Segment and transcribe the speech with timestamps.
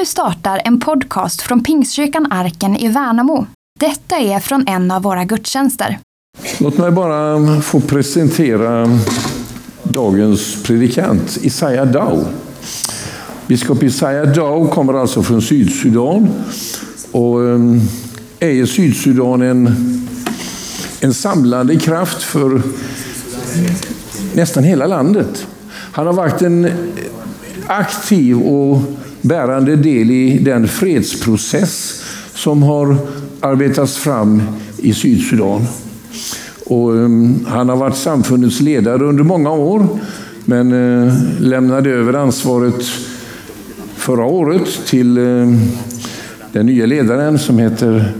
[0.00, 3.46] Nu startar en podcast från Pingstkyrkan Arken i Värnamo.
[3.80, 5.98] Detta är från en av våra gudstjänster.
[6.58, 8.98] Låt mig bara få presentera
[9.82, 12.26] dagens predikant, Isaiah Dow.
[13.46, 16.28] Biskop Isaiah Dow kommer alltså från Sydsudan
[17.12, 17.80] och ehm,
[18.38, 19.74] är i Sydsudan en,
[21.00, 22.62] en samlande kraft för
[24.34, 25.46] nästan hela landet.
[25.70, 26.70] Han har varit en
[27.66, 28.82] aktiv och
[29.22, 32.02] bärande del i den fredsprocess
[32.34, 32.96] som har
[33.40, 34.42] arbetats fram
[34.78, 35.66] i Sydsudan.
[36.66, 39.88] Och, um, han har varit samfundets ledare under många år,
[40.44, 42.84] men uh, lämnade över ansvaret
[43.96, 45.58] förra året till uh,
[46.52, 48.12] den nya ledaren som heter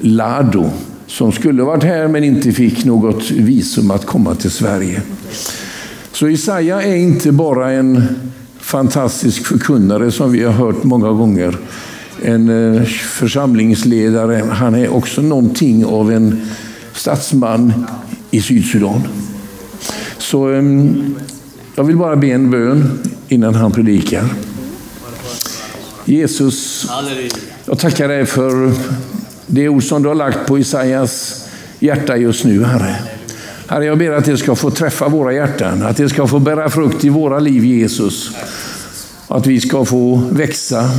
[0.00, 0.70] Lado,
[1.06, 5.02] som skulle varit här men inte fick något visum att komma till Sverige.
[6.12, 8.04] Så Isaia är inte bara en
[8.72, 11.58] fantastisk förkunnare som vi har hört många gånger.
[12.22, 14.44] En eh, församlingsledare.
[14.50, 16.46] Han är också någonting av en
[16.94, 17.72] statsman
[18.30, 19.02] i Sydsudan.
[20.18, 21.14] Så ehm,
[21.74, 24.24] jag vill bara be en bön innan han predikar.
[26.04, 26.86] Jesus,
[27.64, 28.72] jag tackar dig för
[29.46, 31.44] det ord som du har lagt på Isaias
[31.78, 32.96] hjärta just nu, Herre.
[33.66, 36.70] Herre, jag ber att det ska få träffa våra hjärtan, att det ska få bära
[36.70, 38.30] frukt i våra liv, Jesus.
[39.34, 40.90] Att vi ska få växa.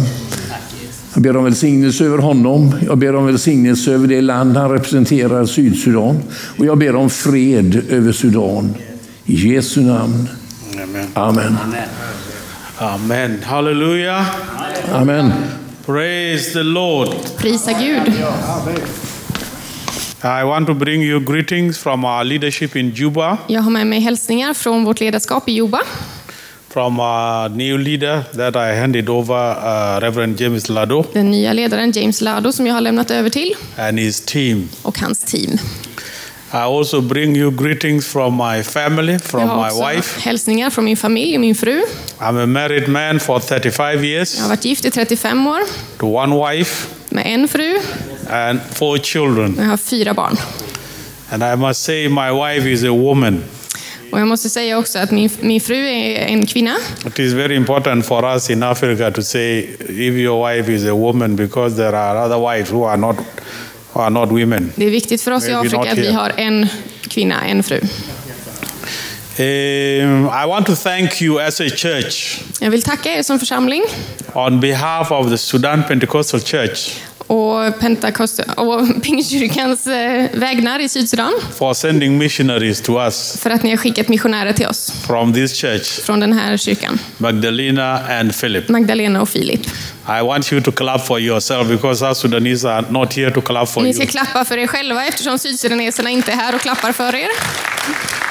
[1.13, 2.75] Jag ber om välsignelse över honom.
[2.87, 6.23] Jag ber om välsignelse över det land han representerar, Sydsudan.
[6.57, 8.75] Och jag ber om fred över Sudan.
[9.25, 10.29] I Jesu namn.
[10.83, 11.07] Amen.
[11.13, 11.57] Amen.
[12.77, 13.39] Amen.
[13.43, 14.25] Hallelujah.
[14.93, 15.31] Amen.
[15.85, 17.09] Praise the Lord.
[17.37, 18.13] Prisa Gud.
[20.23, 23.99] I want to bring you greetings from our leadership in Juba, Jag har med mig
[23.99, 25.79] hälsningar från vårt ledarskap i Juba.
[26.73, 31.91] From our new leader that I handed over, uh, Reverend James Lado, Den nya ledaren
[31.91, 34.69] James Lado som jag har lämnat över till and his team.
[34.81, 35.57] och hans team.
[36.53, 40.21] I also bring you greetings from my family, from Jag har my också wife.
[40.21, 41.81] hälsningar från min familj och min fru.
[42.19, 45.59] I'm a married man for 35 years Jag har varit gift i 35 år
[45.99, 47.77] to one wife med en fru
[48.29, 49.55] and four children.
[49.57, 50.37] jag har fyra barn.
[51.31, 53.43] And I must say, my wife is a woman.
[54.13, 56.75] Och jag måste säga också att min, min fru är en kvinna.
[57.07, 60.93] It is very important for us in Africa to say if your wife is a
[60.93, 63.15] woman because there are other wives who are not,
[63.93, 64.71] who are not women.
[64.75, 66.67] Det är viktigt för oss i Maybe Afrika not att vi har en
[67.07, 67.79] kvinna, en fru.
[69.39, 73.83] Um, I want to thank you as a church Jag vill tacka er som församling
[74.33, 76.91] on behalf of the Sudan Pentecostal Church
[77.33, 83.63] och, Pentecost och Pingstkyrkans eh, vägnar i Sydsudan for sending missionaries to us för att
[83.63, 86.99] ni har skickat missionärer till oss from this church, från den här kyrkan.
[87.17, 88.69] Magdalena and Philip.
[88.69, 89.61] Magdalena och Filip.
[90.19, 93.69] I want you to clap for yourself because South Sudanese are not here to clap
[93.69, 93.93] for Ni you.
[93.93, 97.27] ska klappa för er själva eftersom sydsudaneserna inte är här och klappar för er.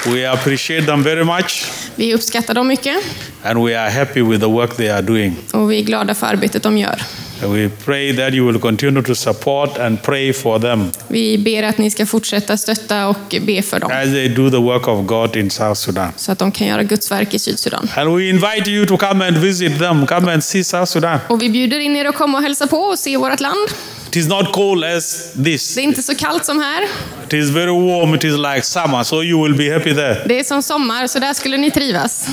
[0.05, 1.65] We appreciate them very much
[1.95, 2.97] Vi uppskattar dem mycket
[3.43, 5.35] and we are happy with the work they are doing.
[5.53, 7.01] och vi är glada för arbetet de gör.
[7.47, 11.77] We pray that you will continue to support and pray for them Vi ber att
[11.77, 15.35] ni ska fortsätta stötta och be för dem as they do the work of God
[15.35, 16.07] in South Sudan.
[16.15, 17.89] så att de kan göra Guds verk i Sydsudan.
[17.95, 21.19] And we invite you to come and visit them, come and see South Sudan.
[21.27, 23.69] Och vi bjuder in er att komma och hälsa på och se vårt land.
[24.09, 25.75] It is not cold as this.
[25.75, 26.83] Det är inte så kallt som här.
[27.27, 30.17] It is very warm, it is like summer, so you will be happy there.
[30.27, 32.27] Det är som sommar, så där skulle ni trivas.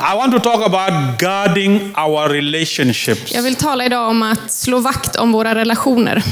[0.00, 3.34] I want to talk about guarding our relationships.
[3.34, 6.22] Jag vill tala idag om att slå vakt om våra relationer.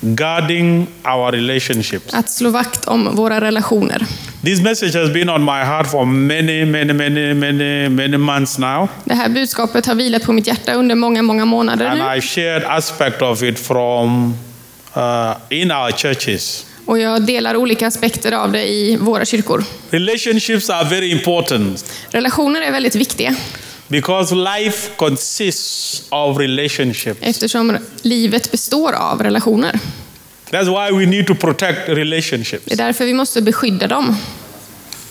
[0.00, 2.14] Guarding our relationships.
[2.14, 4.06] Att slå vakt om våra relationer.
[4.44, 8.88] This message has been on my heart for many, many, many, many, many months now.
[9.04, 12.04] Det här budskapet har vilat på mitt hjärta under många, många månader And nu.
[12.04, 14.34] I've shared aspect of it from
[14.96, 16.66] uh, in our churches.
[16.86, 19.64] Och jag delar olika aspekter av det i våra kyrkor.
[19.90, 23.34] Relationships are very important Relationer är väldigt viktiga
[23.88, 27.20] because life consists of relationships.
[27.22, 29.80] eftersom livet består av relationer.
[30.50, 32.64] That's why we need to protect relationships.
[32.64, 34.16] Det är därför vi måste beskydda dem.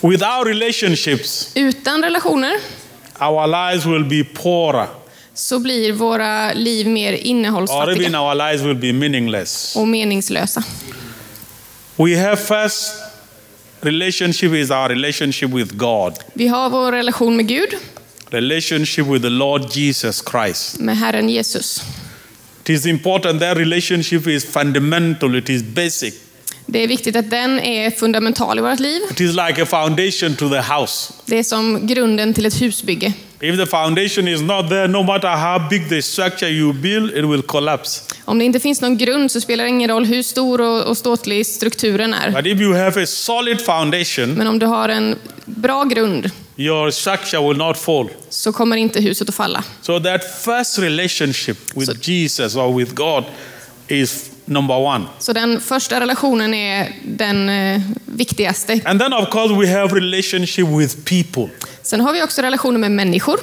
[0.01, 2.53] Without relationships, Utan relationer
[3.19, 4.87] our lives will be poorer,
[5.33, 9.75] så blir våra liv mer or even innehållsfattiga our lives will be meaningless.
[9.75, 10.63] och meningslösa.
[11.97, 12.93] We have first
[13.81, 17.69] relationship is our relationship with God, Vi har vår relation med Gud,
[18.29, 20.79] relationship with the Lord Jesus Christ.
[20.79, 21.81] med Herren Jesus.
[22.63, 26.13] It is important that relationship is fundamental, it is basic.
[26.65, 29.01] Det är viktigt att den är fundamental i vårt liv.
[29.11, 31.13] It is like a foundation to the house.
[31.25, 33.13] Det är som grunden till ett husbygge.
[33.49, 37.25] If the foundation is not there, no matter how big the structure you build, it
[37.25, 38.01] will collapse.
[38.25, 40.97] Om det inte finns någon grund så spelar det ingen roll hur stor och, och
[40.97, 42.31] ståtlig strukturen är.
[42.31, 45.15] But if you have a solid foundation, Men om du har en
[45.45, 48.09] bra grund your structure will not fall.
[48.29, 49.63] så kommer inte huset att falla.
[49.81, 53.23] So that first relationship with So- Jesus or with God
[53.87, 55.05] is number one.
[55.19, 58.79] Så den första relationen är den eh, viktigaste.
[58.85, 61.55] And then of course we have relationship with people.
[61.81, 63.39] Sen har vi också relationer med människor,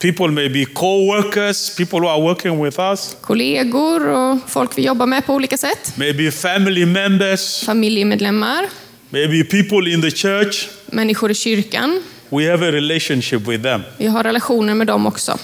[0.00, 5.06] People may be co-workers, people who are working with us, kollegor och folk vi jobbar
[5.06, 5.92] med på olika sätt.
[5.96, 8.64] maybe family members, Familjemedlemmar,
[9.10, 10.68] maybe people in the church.
[10.86, 12.02] människor i kyrkan.
[12.30, 13.82] We have a relationship with them.
[13.96, 15.38] Vi har relationer med dem också.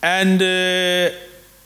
[0.00, 0.48] And uh,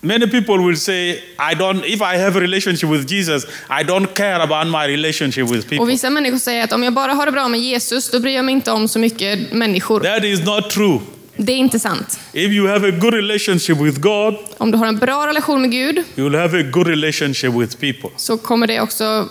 [0.03, 4.15] many people will say, I don't, if I have a relationship with Jesus, I don't
[4.15, 5.79] care about my relationship with people.
[5.81, 8.35] Och vissa människor säger att om jag bara har det bra med Jesus, då bryr
[8.35, 10.01] jag mig inte om så mycket människor.
[10.01, 11.01] That is not true.
[11.37, 12.21] Det är inte sant.
[12.33, 15.71] If you have a good relationship with God, Om du har en bra relation med
[15.71, 18.11] Gud, you will have a good relationship with people.
[18.17, 19.29] så kommer det också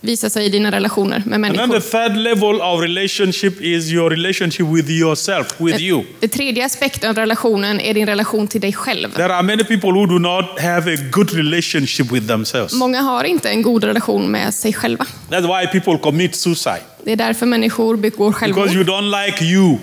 [0.00, 1.80] visa sig i dina relationer med And then the människor.
[2.08, 6.04] third level of relationship is your relationship with yourself, with you.
[6.20, 9.10] Det tredje aspekten av relationen är din relation till dig själv.
[9.14, 12.72] There are many people who do not have a good relationship with themselves.
[12.74, 15.06] Många har inte en god relation med sig själva.
[15.30, 16.80] That's why people commit suicide.
[17.04, 18.70] Det är därför människor begår Because självmord.
[18.74, 19.78] you don't like you.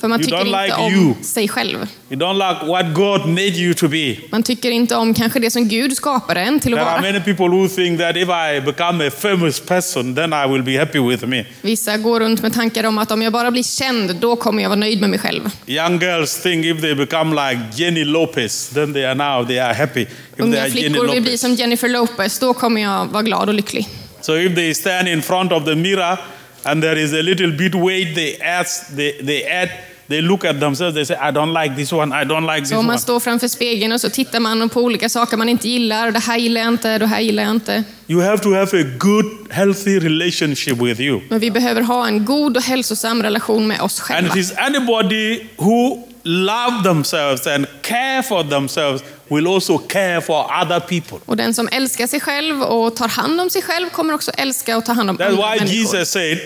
[0.00, 1.14] För man you tycker inte like om you.
[1.22, 1.86] sig själv.
[2.10, 4.16] You don't like what God made you to be.
[4.30, 7.12] Man tycker inte om kanske det som Gud skapade en till att There are vara.
[7.12, 10.78] many people who think that if I become a famous person, then I will be
[10.78, 11.44] happy with me.
[11.62, 14.70] Vissa går runt med tankar om att om jag bara blir känd, då kommer jag
[14.70, 15.50] vara nöjd med mig själv.
[15.66, 19.74] Young girls think if they become like Jenny Lopez, then they are now they are
[19.74, 20.02] happy.
[20.02, 21.40] If they Unga are Jenny flickor vill bli Lopez.
[21.40, 23.88] som Jennifer Lopez, då kommer jag vara glad och lycklig.
[24.20, 26.16] So if they stand in front of the mirror
[26.62, 28.66] and there is a little bit weight they add,
[28.96, 29.68] they, they add,
[30.10, 32.68] they look at themselves, they say, I don't like this one, I don't like this
[32.68, 32.98] Så om man one.
[32.98, 36.10] står framför spegeln och så tittar man på olika saker man inte gillar.
[36.10, 37.84] Det här gillar jag inte, det här gillar jag inte.
[38.06, 41.20] You have to have a good, healthy relationship with you.
[41.28, 44.30] Men vi behöver ha en god och hälsosam relation med oss And själva.
[44.30, 50.80] it is anybody who love themselves and care for themselves will also care for other
[50.80, 51.18] people.
[51.26, 54.76] Och den som älskar sig själv och tar hand om sig själv kommer också älska
[54.76, 55.76] och ta hand om That's andra why människor.
[55.76, 56.38] Jesus said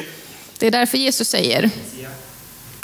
[0.58, 1.70] Det är därför Jesus säger,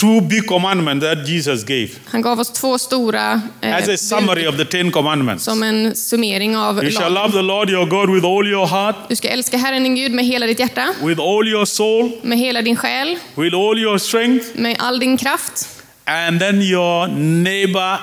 [0.00, 4.46] two big commandments that Jesus gave han gav oss två stora eh, as a summary
[4.46, 5.44] of the Ten Commandments.
[5.44, 8.96] som en summering av You shall love the Lord your God with all your heart,
[9.08, 12.38] Du ska älska Herren din Gud med hela ditt hjärta, with all your soul, med
[12.38, 15.68] hela din själ, with all your strength, med all din kraft
[16.04, 17.98] and then your neighbor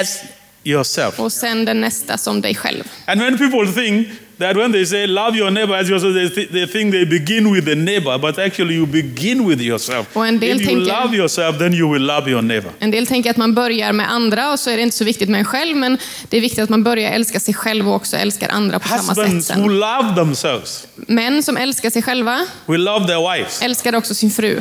[0.00, 0.20] as
[0.64, 1.20] yourself.
[1.20, 2.84] och sen den nästa som dig själv.
[3.06, 4.08] And when people think
[4.38, 7.52] that when they say love your neighbor as yourself, they, th- they think they begin
[7.52, 10.06] with the neighbor, but actually you begin with yourself.
[10.12, 12.72] Och en del If you tänker- love yourself, then you will love your neighbor.
[12.78, 15.28] En del tänker att man börjar med andra och så är det inte så viktigt
[15.28, 15.98] med en själv, men
[16.28, 19.02] det är viktigt att man börjar älska sig själv och också älskar andra på samma
[19.14, 19.78] sätt Husbands who sen.
[19.78, 23.62] love themselves Män som älskar sig själva will love their wives.
[23.62, 24.60] älskar också sin fru.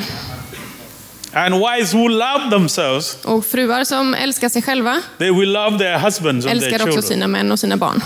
[1.33, 5.97] And wives who love themselves, Och fruar som älskar sig själva they will love their
[5.99, 7.03] husbands and their älskar också children.
[7.03, 8.01] sina män och sina barn.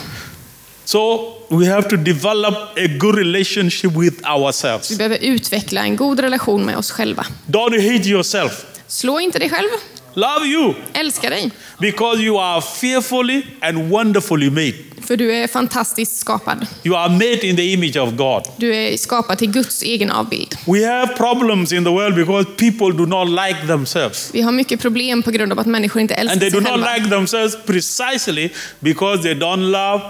[0.91, 4.91] So we have to develop a good relationship with ourselves.
[4.91, 7.25] Vi behöver utveckla en god relation med oss själva.
[7.47, 8.65] Don't hate yourself.
[8.87, 9.67] Slå inte dig själv,
[10.13, 11.51] Love you älska dig.
[11.79, 14.73] because you are fearfully and wonderfully made.
[15.07, 16.65] För du är fantastiskt skapad.
[16.83, 18.43] You are made in the image of God.
[18.57, 20.55] Du är skapad till Guds egen avbild.
[20.67, 24.29] We have problems in the world because people do not like themselves.
[24.33, 26.71] Vi har mycket problem på grund av att människor inte älskar And they do sig
[26.71, 26.95] not själva.
[26.97, 28.49] like themselves precisely
[28.79, 30.01] because they don't love,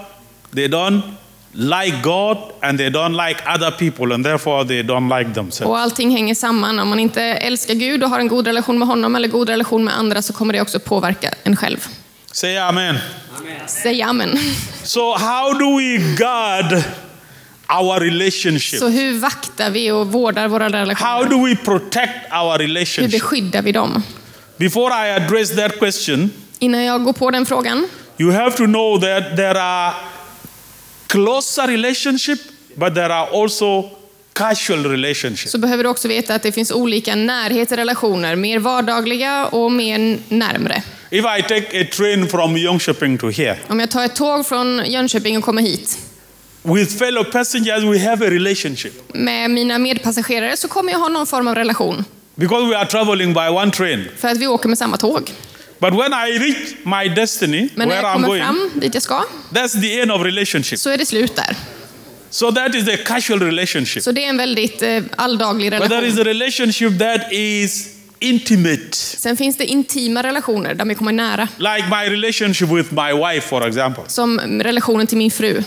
[0.55, 1.01] they don't
[1.53, 5.69] like God, and they don't like other people, and therefore they don't like themselves.
[5.69, 6.79] Och allting hänger samman.
[6.79, 9.83] Om man inte älskar Gud och har en god relation med honom eller god relation
[9.83, 11.87] med andra så kommer det också påverka en själv.
[12.31, 12.97] Say amen.
[13.67, 14.39] Säg amen.
[14.83, 16.83] So, how do we guard
[17.81, 18.79] our relationship?
[18.79, 21.29] Så hur vaktar vi och vårdar våra How relationer?
[21.29, 23.11] do we protect our Hur relationship?
[23.11, 24.03] beskyddar vi dem?
[24.57, 28.99] Before I address that question, Innan jag går på den frågan you have to know
[29.01, 29.93] that there are
[31.11, 32.39] closer relationship,
[32.75, 33.89] but there are also
[34.33, 35.51] casual relationships.
[35.51, 38.35] så behöver du också veta att det finns olika närhetsrelationer.
[38.35, 40.83] Mer vardagliga och mer närmre.
[41.09, 44.81] If I take a train from Jönköping to here, Om jag tar ett tåg från
[44.85, 45.97] Jönköping och kommer hit
[46.63, 51.27] with fellow passengers, we have a relationship med mina medpassagerare så kommer jag ha någon
[51.27, 52.05] form av relation.
[52.35, 54.05] because we are traveling by one train.
[54.17, 55.31] För att vi åker med samma tåg.
[55.81, 58.93] But when I reach my destiny, Men när where jag I'm kommer going, fram dit
[58.93, 60.79] jag ska that's the end of relationship.
[60.79, 61.55] så är det slut där.
[62.29, 64.03] So that is a casual relationship.
[64.03, 66.21] Så det är en väldigt eh, alldaglig But there is relation.
[66.27, 67.87] a relationship that is
[68.19, 71.47] intimate, Sen finns det intima relationer där vi kommer nära.
[71.57, 74.03] like my relationship with my wife, for example.
[74.07, 75.63] Som relationen till min fru.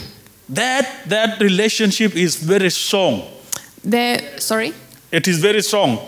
[0.54, 3.22] That, that relationship is very strong.
[3.82, 4.72] Det, sorry?
[5.10, 5.98] It is very strong.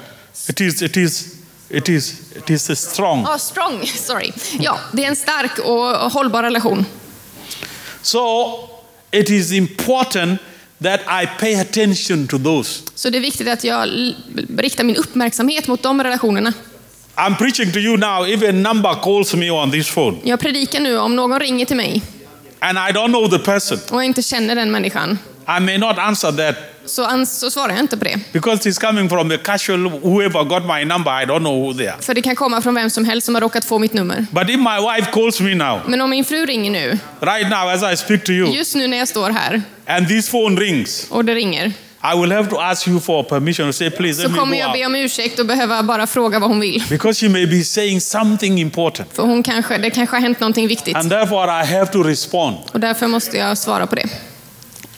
[0.48, 1.35] It is, it is,
[1.68, 3.22] it is, it is a strong.
[3.22, 3.86] Ja, strong.
[3.86, 4.32] Sorry.
[4.58, 6.86] Ja, det är en stark och hållbar relation.
[8.02, 8.48] So
[9.10, 10.40] it is important
[10.82, 12.82] that I pay attention to those.
[12.94, 13.88] Så det är viktigt att jag
[14.58, 16.52] riktar min uppmärksamhet mot de relationerna.
[17.14, 18.26] I'm preaching to you now.
[18.28, 21.76] If a number calls me on this phone Jag predikar nu om någon ringer till
[21.76, 22.02] mig
[22.58, 25.18] and I don't know the person, och jag inte känner den människan,
[25.58, 26.56] I may not answer that
[26.86, 28.18] så, ans- så svarar jag inte på det.
[28.32, 31.86] because it's coming from a casual, whoever got my number, I don't know who they
[31.86, 32.02] are.
[32.02, 34.26] För det kan komma från vem som helst som har råkat få mitt nummer.
[34.30, 37.68] But if my wife calls me now, Men om min fru ringer nu, right now
[37.68, 41.06] as I speak to you, just nu när jag står här and this phone rings,
[41.10, 41.72] och det ringer,
[42.14, 44.78] I will have to ask you for permission to say, please så kommer jag out.
[44.78, 46.84] be om ursäkt och behöva bara fråga vad hon vill.
[46.90, 49.12] Because she may be saying something important.
[49.12, 50.96] För hon kanske, det kanske har hänt någonting viktigt.
[50.96, 52.56] And therefore, I have to respond.
[52.72, 54.08] Och därför måste jag svara på det.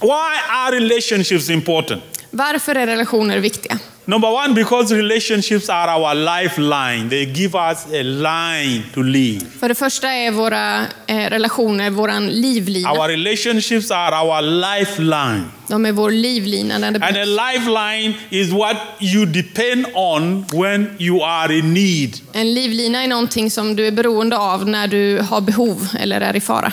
[0.01, 2.03] Why are relationships important?
[2.31, 3.79] Varför är relationer viktiga?
[4.05, 7.11] Number one, because relationships are our lifeline.
[7.11, 9.41] They give us a line to live.
[9.61, 12.93] För det första är våra eh, relationer våran livlina.
[12.93, 15.45] Our relationships are our lifeline.
[15.69, 16.79] De är vår livlina.
[16.79, 22.17] När det And a lifeline is what you depend on when you are in need.
[22.33, 26.37] En livlina är någonting som du är beroende av när du har behov eller är
[26.37, 26.73] i fara.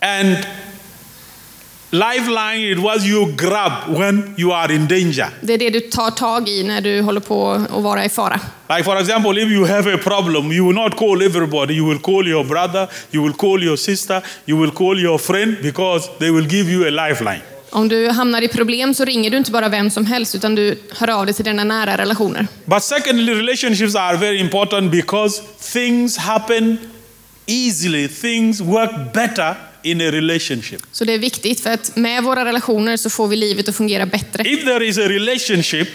[0.00, 0.36] And
[1.98, 5.26] lifeline is what you grab when you are in danger.
[5.40, 8.40] Det är det du tar tag i när du håller på att vara i fara.
[8.68, 11.74] Like, for example, if you have a problem, you will not call everybody.
[11.74, 15.56] You will call your brother, you will call your sister, you will call your friend
[15.62, 17.40] because they will give you a lifeline.
[17.70, 20.78] Om du hamnar i problem så ringer du inte bara vem som helst utan du
[20.92, 22.46] hör av dig till dina nära relationer.
[22.64, 26.78] But secondly, relationships are very important because things happen
[27.46, 29.54] easily, things work better
[29.86, 30.82] in a relationship.
[30.92, 34.06] Så det är viktigt för att med våra relationer så får vi livet att fungera
[34.06, 34.42] bättre.
[34.48, 35.88] If there is a relationship,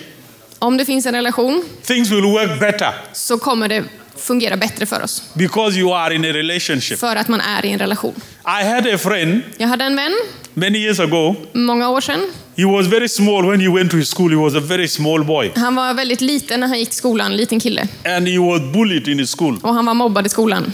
[0.59, 3.83] Om det finns en relation things will work better så kommer det
[4.17, 5.23] fungera bättre för oss.
[5.33, 6.99] because you are in a relationship.
[6.99, 8.13] För att man är i en relation.
[8.45, 10.13] I had a friend Jag hade en vän
[10.53, 11.35] many years ago.
[11.53, 12.19] många år sedan.
[12.57, 14.29] He was very small when he went to school.
[14.31, 15.51] He was a very small boy.
[15.55, 17.87] Han var väldigt liten när han gick till skolan, liten kille.
[18.05, 19.59] And he was bullied in school.
[19.63, 20.73] Och han var mobbad i skolan.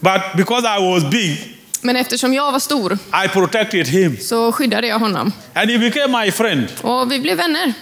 [0.00, 1.51] But because I was big,
[1.84, 4.16] Men eftersom jag var stor I protected him.
[4.20, 5.32] så skyddade jag honom.
[5.54, 7.72] And he became my friend Och vi blev vänner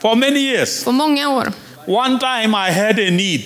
[0.00, 0.84] for many years.
[0.84, 1.52] på många år.
[1.86, 3.42] One time I had a need.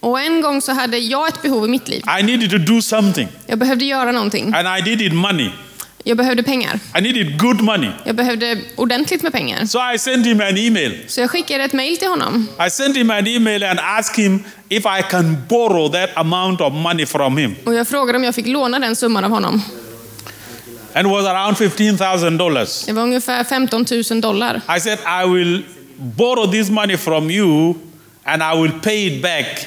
[0.00, 2.02] Och en gång så hade jag ett behov i mitt liv.
[2.20, 3.28] I needed to do something.
[3.46, 4.54] Jag behövde göra någonting.
[4.54, 5.50] And I needed money.
[6.10, 6.80] Jag behövde pengar.
[6.98, 7.90] I needed good money.
[8.04, 9.64] Jag behövde ordentligt med pengar.
[9.66, 10.98] So I sent him an email.
[11.06, 12.48] Så jag skickade ett mejl till honom.
[12.66, 16.72] I sent him an email and asked him if I can borrow that amount of
[16.72, 17.54] money from him.
[17.64, 19.62] Och jag frågade om jag fick låna den summan av honom.
[20.94, 22.86] And it was around $15,000.
[22.86, 24.60] Det var ungefär 15 000 dollar.
[24.76, 25.62] I said, I will
[25.96, 27.74] borrow this money from you
[28.24, 29.66] and I will pay it back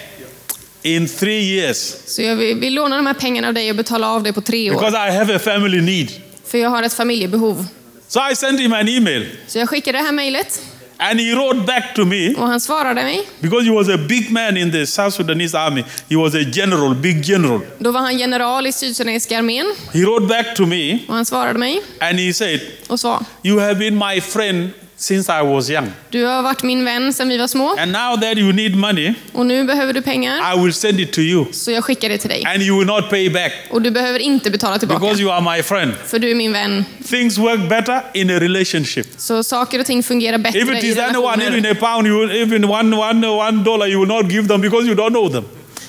[0.86, 4.08] in three years Så jag vill, vill låna de här pengarna av dig och betala
[4.10, 4.76] av det på tre år.
[4.76, 6.12] because I have a family need.
[6.54, 7.66] För jag har ett familjebehov.
[8.08, 10.62] So I sent him an email Så jag skickade det här mejlet
[10.98, 13.28] and he wrote back to me och han svarade mig.
[13.40, 15.84] because he was a big man in the South Sudanese army.
[16.10, 17.60] He was a general, big general.
[17.80, 21.60] Då var han general i Sydsudanesiska armén He wrote back to me och han svarade
[21.60, 24.70] mig and he said, och sa You have been my friend
[25.04, 25.92] since I was young.
[26.10, 29.14] Du har varit min vän sedan vi var små And now that you need money,
[29.32, 30.56] och nu behöver du pengar.
[30.56, 31.46] I will send it to you.
[31.52, 32.44] Så jag skickar det till dig.
[32.46, 35.00] And you will not pay back Och du behöver inte betala tillbaka.
[35.00, 35.94] because you are my friend.
[36.08, 36.86] För du är min vän.
[37.10, 39.08] Things work better in a relationship.
[39.18, 41.72] Så saker och ting fungerar bättre If it i is anyone, even relationer.
[41.72, 44.88] a pound, you will, even one, one, one dollar, you will not give them because
[44.88, 45.44] you don't know them.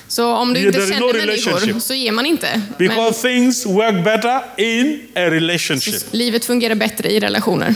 [0.07, 2.47] Så om du inte is känner no människor så ger man inte.
[2.77, 6.03] Men Because things work better in a relationship.
[6.11, 7.73] livet fungerar bättre i relationer.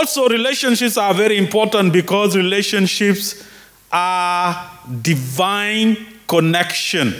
[0.00, 3.34] Also, relationships are very important because relationships
[3.90, 4.54] are
[5.02, 5.96] divine
[6.26, 7.12] connection.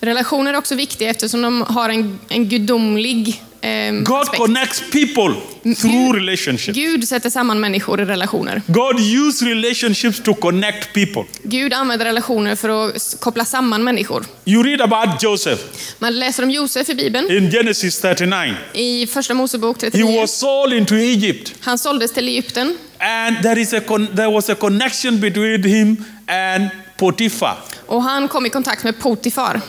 [0.00, 4.42] Relationer är också viktiga eftersom de har en, en gudomlig eh, God aspekt.
[4.42, 5.34] connects people
[5.76, 6.78] through relationships.
[6.78, 8.62] Gud sätter samman människor i relationer.
[8.66, 11.24] God uses relationships to connect people.
[11.42, 14.24] Gud använder relationer för att koppla samman människor.
[14.44, 15.62] You read about Joseph
[15.98, 18.54] Man läser om Josef i Bibeln in Genesis 39.
[18.74, 20.20] i Första Mosebok He 39.
[20.20, 23.80] was sold into Egypt, Han såldes till Egypten and there, is a
[24.16, 27.56] there was a connection between him and Potiphar.
[27.86, 29.60] och han kom i kontakt med Potifar.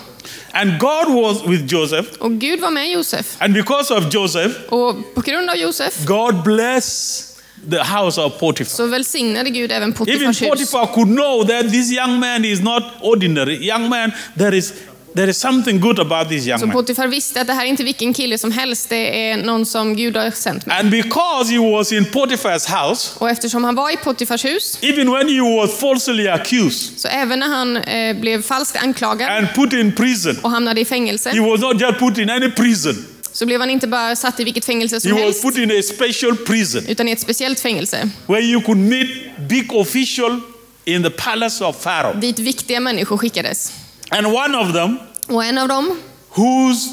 [0.51, 3.35] And God was with Joseph, Och Gud var med Josef.
[3.39, 7.27] and because of Joseph, Och på grund av Josef God blessed
[7.71, 8.75] the house of Potiphar.
[8.75, 10.49] så välsignade Gud även Even Potifars hus.
[10.49, 13.67] Potiphar could know that this young man is not ordinary.
[13.67, 14.73] Young man, there is,
[15.15, 16.75] there is something good about this young Så man.
[16.75, 19.95] Potifar visste att det här är inte vilken kille som helst, det är någon som
[19.95, 20.79] Gud har sänt mig.
[20.79, 25.11] And because he was in Potiphar's house, Och eftersom han var i Potifars hus, even
[25.11, 29.73] when he was falsely accused så även när han eh, blev falskt anklagad and put
[29.73, 33.05] in prison, och hamnade i he fängelse, was not just put in any prison.
[33.33, 35.71] så blev han inte bara satt i vilket fängelse He som was helst, put in
[35.71, 38.09] a special prison utan i ett speciellt fängelse.
[38.27, 39.09] where you could meet
[39.49, 40.39] big official
[40.85, 42.19] in the palace of Pharaoh.
[42.19, 43.71] Dit viktiga människor skickades.
[44.11, 46.89] And one of them, Och en av dem, whose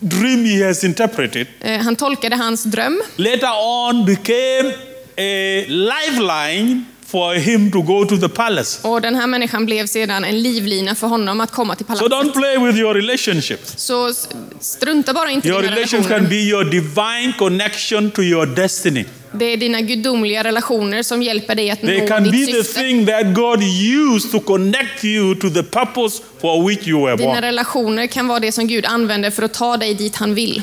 [0.00, 3.02] dream he has interpreted, eh, han tolkade hans dröm.
[3.16, 4.72] later on became
[5.18, 8.88] a lifeline for him to go to the palace.
[8.88, 12.12] och den här människan blev sedan en livlina för honom att komma till So palatset.
[12.12, 13.72] don't play with your relationships.
[13.76, 14.28] Så s-
[14.60, 16.28] strunta bara inte i Your dina relations can relationer.
[16.30, 19.04] be your divine connection to your destiny.
[19.32, 22.64] Det är dina gudomliga relationer som hjälper dig att They nå can be ditt the
[22.64, 22.80] syfte.
[22.80, 27.28] thing that God used to connect you to the purpose for which you were Dina
[27.32, 27.42] born.
[27.42, 30.62] relationer kan vara det som Gud använder för att ta dig dit han vill.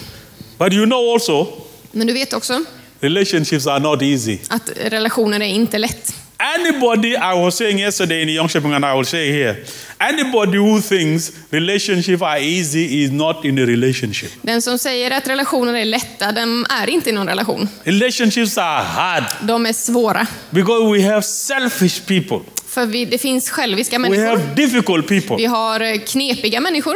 [0.58, 1.48] But you know also,
[1.92, 2.64] Men du vet också
[3.00, 4.38] relationships are not easy.
[4.50, 6.16] att relationer är inte lätt.
[6.60, 9.56] Anybody, I was saying yesterday in Young Shepherd, and I will say here,
[10.00, 14.32] anybody who thinks relationships are easy is not in a relationship.
[14.42, 17.70] Den som säger att relationer är lätta, den är inte i någon relation.
[17.84, 20.28] Relationships are hard De är svåra.
[20.50, 22.40] because we have selfish people.
[22.68, 24.26] För vi, det finns själviska We människor.
[24.26, 25.36] have difficult people.
[25.38, 26.96] Vi har eh, knepiga människor.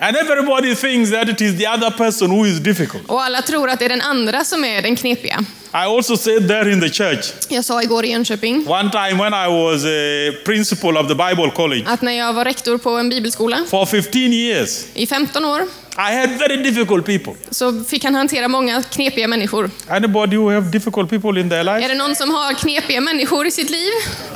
[0.00, 3.02] And everybody thinks that it is the other person who is difficult.
[3.10, 5.44] Och alla tror att det är den andra som är den knepiga.
[5.72, 9.34] I also said there in the church, Jag sa igår i Jönköping one time when
[9.34, 13.08] I was a principal of the Bible college, att när jag var rektor på en
[13.08, 15.62] bibelskola for 15 years, i 15 år
[15.96, 17.32] I had very difficult people.
[17.50, 19.70] så fick han hantera många knepiga människor.
[19.88, 21.88] Anybody who have difficult people in their Är life?
[21.88, 23.90] det någon som har knepiga människor i sitt liv?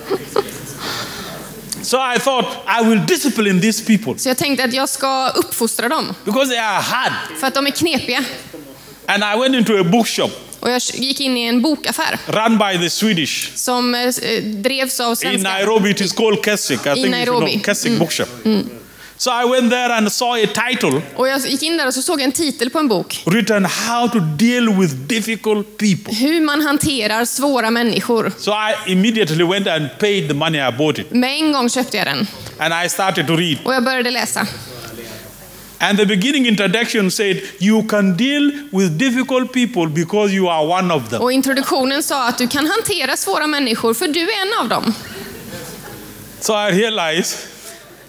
[1.82, 2.46] So I thought
[2.80, 6.58] I will discipline these people Så jag tänkte att jag ska uppfostra dem, because they
[6.58, 7.12] are hard.
[7.40, 8.24] för att de är knepiga.
[9.06, 12.78] And I went into a bookshop Och jag gick in i en bokaffär run by
[12.84, 13.50] the Swedish.
[13.54, 14.12] som eh,
[14.44, 15.48] drevs av In svenska.
[15.50, 16.80] Nairobi, it is called Keswick.
[16.80, 17.52] I think you Nairobi.
[17.52, 18.28] know Keswick Bookshop.
[19.22, 22.02] So I went there and saw a title Och jag gick in där och så
[22.02, 23.22] såg en titel på en bok.
[23.26, 26.14] written How to Deal with Difficult People.
[26.14, 28.32] Hur man hanterar svåra människor.
[28.38, 31.10] So I immediately went and paid the money I bought it.
[31.10, 32.26] Med en gång köpte jag den
[32.58, 33.58] And I started to read.
[33.64, 34.46] och jag började läsa.
[35.78, 40.94] And the beginning introduction said, You can deal with difficult people because you are one
[40.94, 41.22] of them.
[41.22, 44.94] Och introduktionen sa att du kan hantera svåra människor för du är en av dem.
[46.40, 47.51] So I realized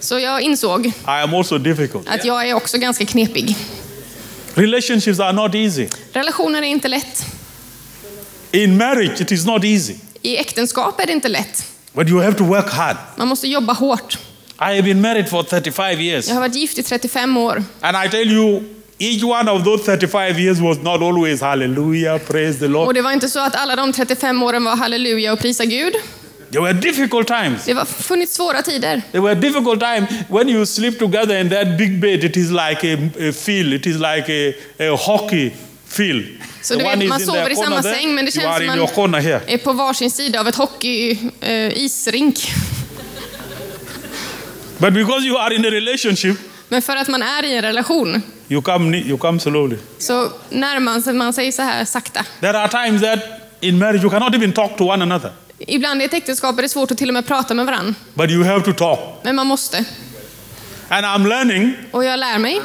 [0.04, 0.92] Så jag insåg
[2.08, 3.56] att jag är också ganska knepig.
[4.54, 5.88] Relationships are not easy.
[6.13, 7.26] Relationer är inte lätt.
[8.52, 9.96] In marriage, it is not easy.
[10.22, 11.66] I äktenskap är det inte lätt.
[11.94, 12.98] But you have to work hard.
[13.18, 14.18] Man måste jobba hårt.
[14.60, 16.28] I have been married for 35 years.
[16.28, 17.63] Jag har varit gift i 35 år.
[17.82, 18.63] And I tell you,
[18.98, 22.96] each one of those 35 years was not always hallelujah, praise the Och Lord.
[22.96, 25.94] det var inte så att alla de 35 åren var halleluja och prisa Gud.
[26.54, 27.66] There were difficult times.
[27.66, 29.02] Det har funnits svåra tider.
[29.12, 32.24] There were difficult times when you sleep together in that big bed.
[32.24, 32.98] It is like a,
[33.30, 33.74] a field.
[33.74, 35.52] It is like a, a hockey
[35.88, 36.26] field.
[36.62, 39.74] Så du vet, man sover i samma säng, men det känns som man är på
[39.74, 42.39] varsin sida av ett hockey, eh, isrink.
[44.78, 46.38] But because you are in a relationship,
[46.70, 49.78] Men för att man är i en relation you come, you come slowly.
[49.98, 52.26] så närmar man sig så här sakta.
[52.42, 53.20] There are times that
[53.62, 55.32] in marriage you cannot even talk to one another,
[55.67, 57.93] Ibland i ett äktenskap är det svårt att till och med prata med varandra.
[58.13, 58.99] but you have to talk.
[59.23, 59.86] Men man måste.
[60.89, 62.62] And I'm learning Och jag lär mig.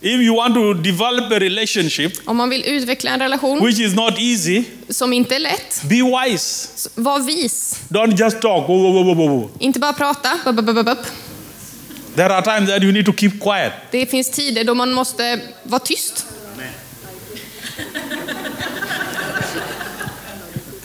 [0.00, 3.94] if you want to develop a relationship, Om man vill utveckla en relation which is
[3.94, 6.68] not easy, som inte är lätt, be wise.
[6.94, 7.80] var vis.
[7.88, 8.68] Don't just talk.
[8.68, 9.50] Whoa, whoa, whoa.
[9.58, 10.30] Inte bara prata.
[10.44, 10.98] Bup, bup, bup, bup.
[12.16, 13.72] There are times that you need to keep quiet.
[13.90, 16.26] Det finns tider då man måste vara tyst.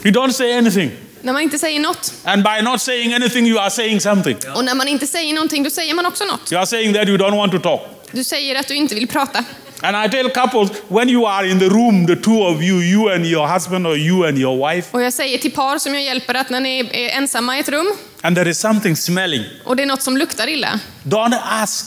[0.02, 0.90] You don't say anything.
[1.22, 2.14] När man inte säger något.
[2.24, 4.36] And by not saying anything, you are saying something.
[4.54, 6.52] Och när man inte säger någonting, då säger man också något.
[6.52, 7.80] You are saying that you don't want to talk.
[8.12, 9.44] Du säger att du inte vill prata.
[9.82, 13.14] And I tell couples, when you are in the room, the two of you, you
[13.14, 16.02] and your husband or you and your wife, Och jag säger till par som jag
[16.02, 17.86] hjälper att när ni är ensamma i ett rum
[18.22, 21.86] and there is something smelling, och det är något som luktar illa, don't ask.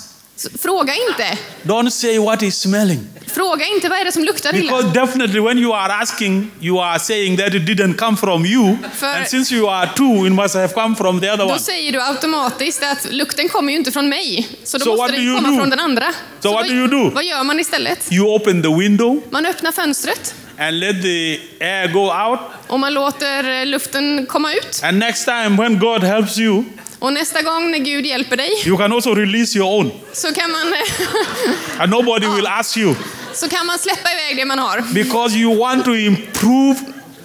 [0.62, 1.38] Fråga inte.
[1.64, 3.08] Don't say what is smelling.
[3.28, 4.72] Fråga inte vad är det som luktar illa.
[4.78, 8.78] Because definitely when you are asking, you are saying that it didn't come from you.
[8.96, 11.60] För- And since you are two, it must have come from the other Då one.
[11.60, 15.16] säger du automatiskt att lukten kommer ju inte från mig, så då So what måste
[15.22, 15.58] den komma do?
[15.58, 16.06] från den andra.
[16.40, 17.10] So what vad, do you do?
[17.10, 18.12] vad gör man istället?
[18.12, 22.00] You open the window Man öppnar fönstret and let the air go
[22.32, 22.40] out.
[22.68, 24.82] och man låter luften komma ut.
[24.84, 26.64] And next time when God helps you,
[27.04, 29.92] Och nästa gång när Gud hjälper dig you can also release your own.
[30.14, 30.74] så kan man,
[31.80, 32.96] And nobody will ask you
[33.34, 34.82] så kan man släppa iväg det man har.
[34.94, 36.76] because you want to improve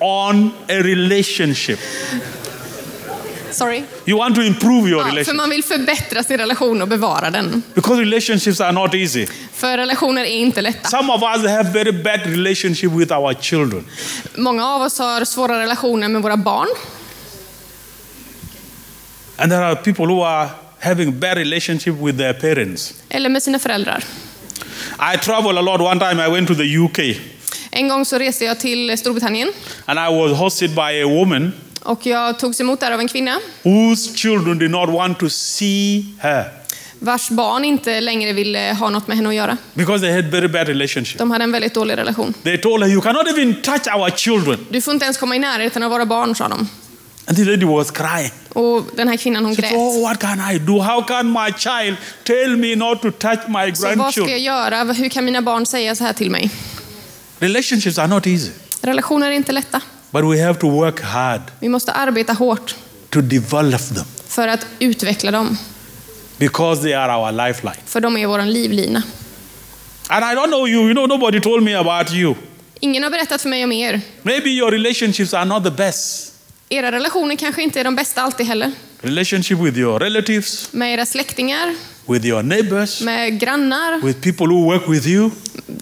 [0.00, 1.78] on a relationship.
[3.50, 3.82] Sorry.
[4.06, 5.36] You want to improve your Ja, för relationship.
[5.36, 7.62] man vill förbättra sin relation och bevara den.
[7.74, 9.26] Because relationships are not easy.
[9.54, 10.88] För relationer är inte lätta.
[10.88, 13.84] Some of us have very bad relationship with our children.
[14.36, 16.68] Många av oss har svåra relationer med våra barn.
[19.38, 20.48] And there are people who are
[20.78, 22.94] having bad relationship with their parents.
[23.08, 24.04] Eller med sina föräldrar.
[25.14, 25.80] I travel a lot.
[25.80, 26.98] One time I went to the UK
[27.70, 29.52] En gång så reste jag till Storbritannien
[29.84, 33.40] and I was hosted by a woman och jag togs emot där av en kvinna
[33.62, 36.44] whose children did not want to see her
[36.98, 39.56] vars barn inte längre ville ha något med henne att göra.
[39.74, 41.18] because they had very bad relationship.
[41.18, 42.34] De hade en väldigt dålig relation.
[42.42, 44.66] They told her, you cannot even touch our children.
[44.70, 46.68] Du får inte ens komma i närheten av våra barn, sa de.
[47.28, 48.30] And the lady was crying.
[48.52, 49.72] Och den här kvinnan hon grät.
[49.72, 50.78] oh, what can I do?
[50.80, 54.42] How can my child tell me not to touch my Så vad ska jag grandchildren?
[54.42, 54.84] göra?
[54.84, 56.50] Hur kan mina barn säga så här till mig?
[57.38, 58.50] Relationships are not easy,
[58.82, 59.80] Relationer är inte lätta.
[60.10, 62.74] but we have to work hard Vi måste arbeta hårt
[63.10, 65.58] to develop them för att utveckla dem.
[66.38, 67.76] because they are our lifeline.
[67.86, 69.02] För de är vår livlina.
[70.08, 72.34] And I don't know you, you know, nobody told me about you.
[72.80, 74.00] Ingen har berättat för mig om er.
[74.22, 76.27] Maybe your relationships are not the best.
[76.70, 78.72] Era relationer kanske inte är de bästa alltid heller.
[79.00, 81.74] Relationship with your relatives, Med era släktingar,
[82.06, 85.30] with your neighbors, med grannar, with people who work with you.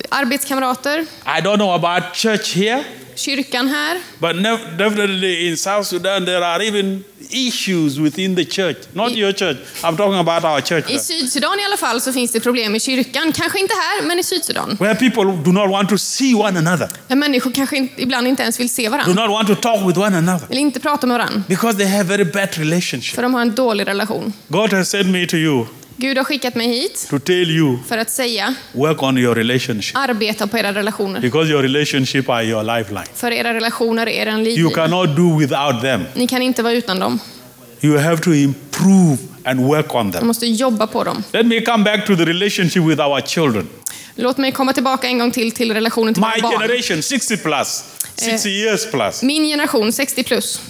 [0.09, 2.85] arbetskamrater, I don't know about church here,
[3.17, 3.99] kyrkan här.
[4.19, 4.37] but
[4.79, 8.77] definitely in South Sudan there are even issues within the church.
[8.93, 9.57] Not your church.
[9.83, 10.91] I'm talking about our church.
[10.91, 13.33] I Sydsudan i alla fall så finns det problem i kyrkan.
[13.33, 14.77] Kanske inte här, men i Sydsudan.
[14.81, 18.61] Where people do not want to see one another, Där människor kanske ibland inte ens
[18.61, 19.23] vill se do varandra.
[19.27, 21.43] not want to talk with one another Vill inte prata med varandra.
[21.49, 23.15] because they have very bad relationship.
[23.15, 24.33] För de har en dålig relation.
[24.49, 25.67] God has sent me to you
[25.99, 29.97] Gud har skickat mig hit to tell you för att säga, work on your relationship
[29.97, 31.21] arbeta på era relationer.
[31.21, 33.05] because your relationship are your lifeline.
[33.15, 34.71] För era relationer är en You livlina.
[34.71, 36.05] cannot do without them.
[36.15, 37.19] Ni kan inte vara utan dem.
[37.81, 40.27] You have to improve and work on them.
[40.27, 41.23] måste jobba på dem.
[41.33, 43.69] Let me come back to the relationship with our children.
[44.15, 46.61] Låt mig komma tillbaka en gång till till relationen till My våra barn.
[46.69, 47.85] generation, 60 plus,
[48.17, 49.23] 60 years plus.
[49.23, 50.61] Min generation, 60 plus.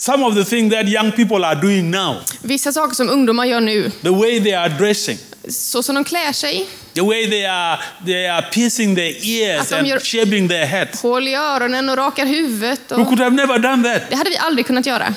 [0.00, 3.60] Some of the things that young people are doing now, Vissa saker som ungdomar gör
[3.60, 7.78] nu, the way they are dressing, så som de klär sig, the way they are,
[8.06, 11.02] they are piercing their ears de and shaving their heads.
[11.02, 12.80] hål i öronen och rakar huvudet.
[12.88, 13.06] We Och...
[13.08, 14.02] could have never done that.
[14.10, 15.14] Det hade vi aldrig kunnat göra.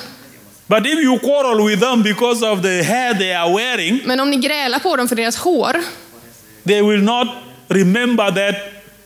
[0.66, 4.30] But if you quarrel with them because of the hair they are wearing, Men om
[4.30, 5.80] ni grälar på dem för deras hår,
[6.66, 7.28] they will not
[7.68, 8.54] remember that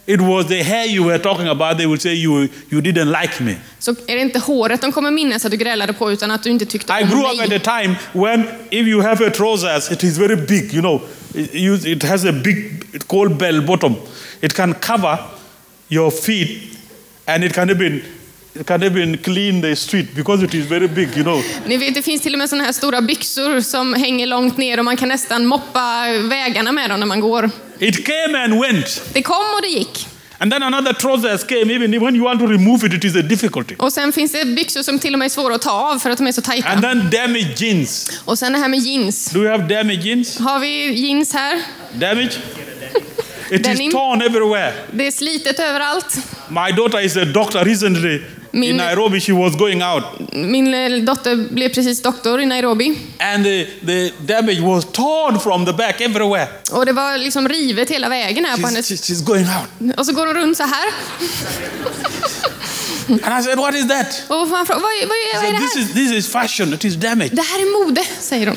[0.07, 1.79] it was the hair you were talking about.
[1.79, 3.55] They will say you, you didn't like me.
[3.79, 6.51] så är det inte håret de kommer minnas att du grälade på, utan att du
[6.51, 7.57] inte tyckte I om grew up at mig.
[7.57, 11.01] a time when if you have a trousers, it is very big, you know.
[11.35, 13.95] It, it has a big cold bell bottom.
[14.40, 15.19] It can cover
[15.88, 16.79] your feet
[17.27, 18.03] and it can even
[18.61, 21.42] it can even clean the street because it is very big, you know.
[21.66, 24.79] Ni vet, det finns till och med såna här stora byxor som hänger långt ner
[24.79, 27.51] och man kan nästan moppa vägarna med dem när man går.
[27.79, 29.03] It came and went.
[29.12, 30.07] Det kom och det gick.
[30.39, 33.23] And then another trousers came, even when you want to remove it, it is a
[33.23, 33.75] difficulty.
[33.79, 36.11] Och sen finns det byxor som till och med är svåra att ta av för
[36.11, 36.69] att de är så tajta.
[36.69, 38.21] And then damaged jeans.
[38.25, 39.31] Och sen det här med jeans.
[39.31, 40.39] Do you have damaged jeans?
[40.39, 41.62] Har vi jeans här?
[41.95, 42.31] Damage?
[43.51, 43.93] It is Denim.
[43.93, 44.73] torn everywhere.
[44.93, 46.17] Det är slitet överallt.
[46.49, 48.21] My daughter is a doctor recently.
[48.57, 50.05] In Min- Nairobi, she was going out.
[50.33, 52.99] Min dotter blev precis doktor i Nairobi.
[53.19, 56.49] And the, the damage was torn from the back everywhere.
[56.73, 58.90] Och det var liksom rivet hela vägen här på She's, hennes...
[58.90, 59.99] she's, going out.
[59.99, 60.92] Och så går hon runt så här.
[63.09, 64.23] And I said, What is that?
[64.29, 66.95] Och han frågar, vad, vad, vad är det this is, this is fashion, it is
[66.95, 67.31] damage.
[67.33, 68.57] Det här är mode, säger hon.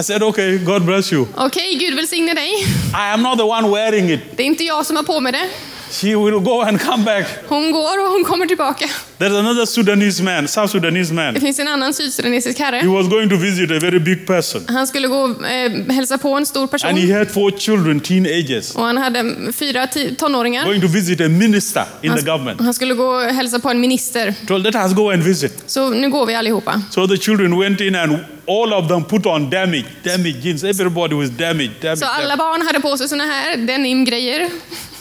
[0.00, 1.26] I said, Okay, God bless you.
[1.36, 2.50] Okej, Gud välsigne dig.
[2.92, 4.20] I am not the one wearing it.
[4.36, 5.48] Det är inte jag som har på mig det.
[5.94, 7.26] She will go and come back.
[7.48, 8.84] Hon går och hon kommer tillbaka.
[9.18, 11.40] There's another Sudanese man, South Sudanese Det man.
[11.40, 12.86] finns en annan sydsudanesisk He herre.
[12.88, 14.62] was going to visit a very big person.
[14.68, 16.96] Han skulle gå och eh, hälsa på en stor And person.
[16.96, 19.86] he had four children, teenagers, Och han hade fyra
[20.18, 20.64] tonåringar.
[20.64, 22.60] going to visit a minister in Han, the government.
[22.60, 24.34] han skulle gå och hälsa på en minister.
[24.46, 25.62] Told, let us go and visit.
[25.66, 26.82] Så nu går vi allihopa.
[26.90, 28.12] So the children went in and
[28.48, 30.64] all of them put on damage, damage jeans.
[30.64, 31.98] Everybody was damaged, damaged.
[31.98, 34.48] Så alla barn hade på sig såna här denim-grejer.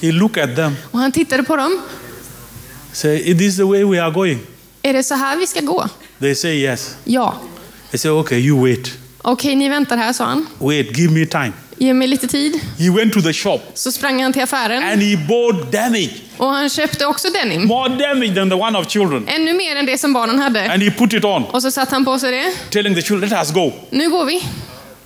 [0.02, 1.82] He looked at them, Och han tittade på dem.
[2.94, 4.40] Say, is this the way we are going?
[4.82, 5.88] Är det så här vi ska gå?
[6.20, 6.96] They say yes.
[7.04, 7.36] Ja.
[7.92, 8.92] I say, okay, you wait.
[9.22, 10.46] Okej, ni väntar här, sa han.
[10.60, 11.52] Wait, give me time.
[11.78, 12.60] Ge mig lite tid.
[12.80, 16.48] He went to the shop Så sprang han till affären and he bought damage, och
[16.48, 17.66] han köpte också denim.
[17.68, 19.28] more damage than the one of children.
[19.28, 20.72] Ännu mer än det som barnen hade.
[20.72, 22.54] And he put it on, Och så satte han på sig det.
[22.70, 23.72] telling the children, let us go.
[23.90, 24.44] Nu går vi.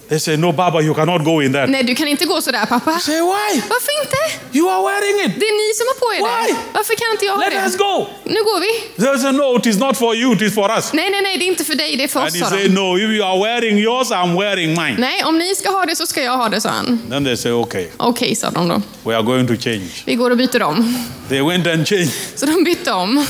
[0.10, 1.68] They say, no, Baba, you cannot go in there.
[1.68, 2.92] Nej, du kan inte gå sådär pappa.
[2.98, 3.62] I say, why?
[3.70, 4.18] Varför inte?
[4.58, 5.40] You are wearing it.
[5.40, 6.52] Det är ni som har på er Why?
[6.54, 6.58] det.
[6.74, 7.78] Varför kan inte jag ha Let us det?
[7.78, 8.08] go.
[8.24, 9.04] Nu går vi.
[9.06, 10.94] They say, no, it is not for you, it is for us.
[10.94, 12.64] Nej, nej, nej, det är inte för dig, det är för And oss, he say,
[12.68, 12.70] de.
[12.70, 14.96] no, if you are wearing yours, I'm wearing mine.
[14.98, 17.02] Nej, om ni ska ha det så ska jag ha det, sa han.
[17.10, 18.82] Then they say, okay, Okej, sa de då.
[19.10, 19.90] we are going to change.
[20.06, 20.96] Vi går och byter om.
[21.30, 22.12] They went and changed.
[22.36, 23.26] Så de bytte om.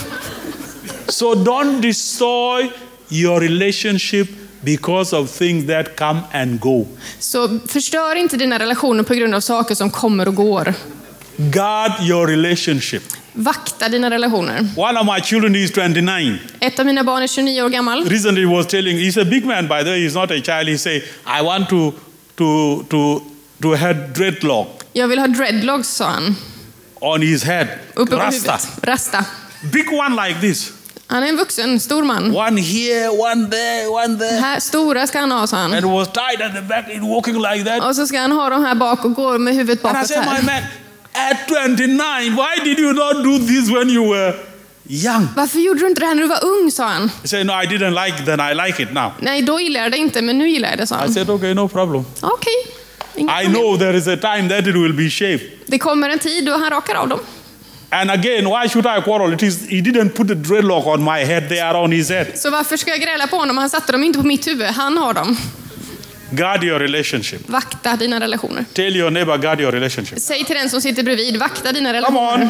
[1.10, 2.70] So don't destroy
[3.10, 4.28] your relationship
[4.62, 6.86] because of things that come and go.
[7.20, 10.74] Så förstör inte dina relationer på grund av saker som kommer och går.
[11.38, 13.04] Guard your relationship.
[13.34, 14.70] Vakta dina relationer.
[14.78, 16.38] One of my children is 29.
[16.60, 18.10] Ett av mina barn är 29 år gammal.
[18.10, 20.67] Recently he was telling, he's a big man by the way, he's not a child.
[20.70, 20.96] He say,
[21.39, 21.93] I want to,
[22.36, 23.22] to, to,
[23.62, 26.36] to have dreadlock Jag vill ha dreadlocks, sa han.
[27.02, 27.67] on his head.
[27.93, 28.52] Uppe på Rasta.
[28.52, 28.70] huvudet.
[28.88, 29.26] Rasta.
[29.74, 30.72] Big one like this.
[31.10, 32.36] Han är en vuxen, stor man.
[32.36, 34.39] One here, one there, one there.
[34.41, 35.84] Här, stora ska han ha, sa And han.
[35.84, 37.84] it was tied at the back, walking like that.
[37.89, 40.08] Och så ska han ha dem här bak och gå med huvudet And I bakåt
[40.08, 40.43] said, my här.
[40.43, 40.63] man,
[41.32, 41.38] at
[41.78, 44.34] 29, why did you not do this when you were
[44.88, 45.28] young?
[45.36, 47.12] Varför gjorde du inte det här när du var ung, sa han.
[47.22, 49.12] He said, no, I didn't like then I like it now.
[49.20, 51.13] Nej, då gillade jag det inte, men nu gillar jag det, sa I han.
[51.13, 52.06] said, okay, no problem.
[52.22, 52.54] Okej.
[53.15, 55.41] Inga I know there is a time that it will be shaved.
[55.65, 57.20] Det kommer en tid då han rakar av dem.
[57.89, 59.34] And again, why should I quarrel?
[59.34, 62.28] It is, he didn't put a dreadlock on my head, they are on his head.
[62.36, 63.58] Så varför ska jag gräla på honom?
[63.58, 64.67] Han satte dem inte på mitt huvud.
[64.67, 65.38] Han har dem.
[66.32, 67.50] Guard your relationship.
[67.50, 68.65] Vakta dina relationer.
[68.73, 70.19] Tell your neighbor, guard your relationship.
[70.19, 72.43] Säg till den som sitter bredvid, vakta dina Come relationer.
[72.43, 72.50] on.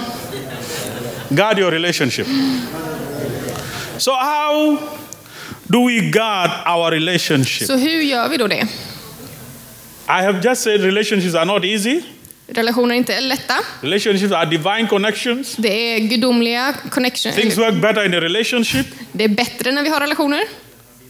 [1.37, 2.27] Guard your relationship.
[3.97, 4.77] So, how
[5.63, 7.67] do we guard our relationship?
[7.67, 8.67] Så hur gör vi då det?
[10.07, 12.01] I have just said relationships are not easy.
[12.47, 13.53] Relationer är inte lätta.
[13.81, 15.55] Relationships are divine connections.
[15.57, 17.33] Det är gudomliga connection.
[17.33, 18.85] Things work better in a relationship.
[19.11, 20.43] Det är bättre när vi har relationer.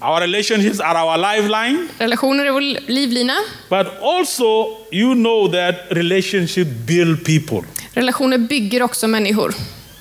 [0.02, 1.88] Our relationships are our lifeline.
[2.00, 3.34] Relationer är vår livlina.
[3.70, 7.68] But also, you know that relationships build people.
[7.94, 9.54] Relationer bygger också människor.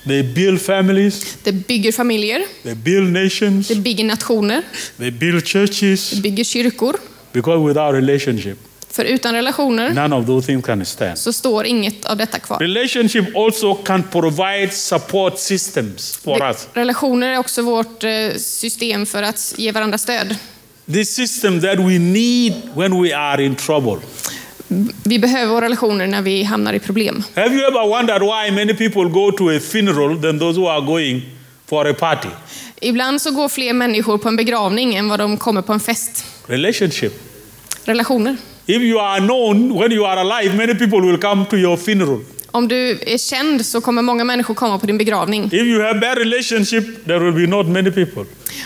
[0.06, 2.42] They build families, Det bygger familjer.
[2.62, 4.62] they build nations, Det bygger nationer.
[4.98, 6.10] they build churches.
[6.10, 6.96] Det bygger kyrkor.
[7.32, 8.58] Because without relationship,
[8.96, 11.18] För utan relationer none of those things can stand.
[11.18, 12.58] så står inget av detta kvar.
[12.58, 16.68] Relationship also can provide support systems for us.
[16.72, 20.36] Relationer är också vårt eh, system för att ge varandra stöd.
[20.92, 23.96] This system that we need when we are in trouble.
[25.04, 27.24] Vi behöver våra relationer när vi hamnar i problem.
[27.34, 30.80] Have you ever wondered why many people go to a funeral than those who are
[30.80, 31.22] going
[31.66, 32.28] for a party?
[32.80, 36.24] Ibland så går fler människor på en begravning än vad de kommer på en fest.
[36.46, 37.35] Relationship.
[37.86, 38.36] Relationer.
[38.66, 42.20] If you are known when you are alive, many people will come to your funeral.
[42.50, 45.44] Om du är känd så kommer många människor komma på din begravning.
[45.44, 48.24] If you have bad relationship, there will be not many people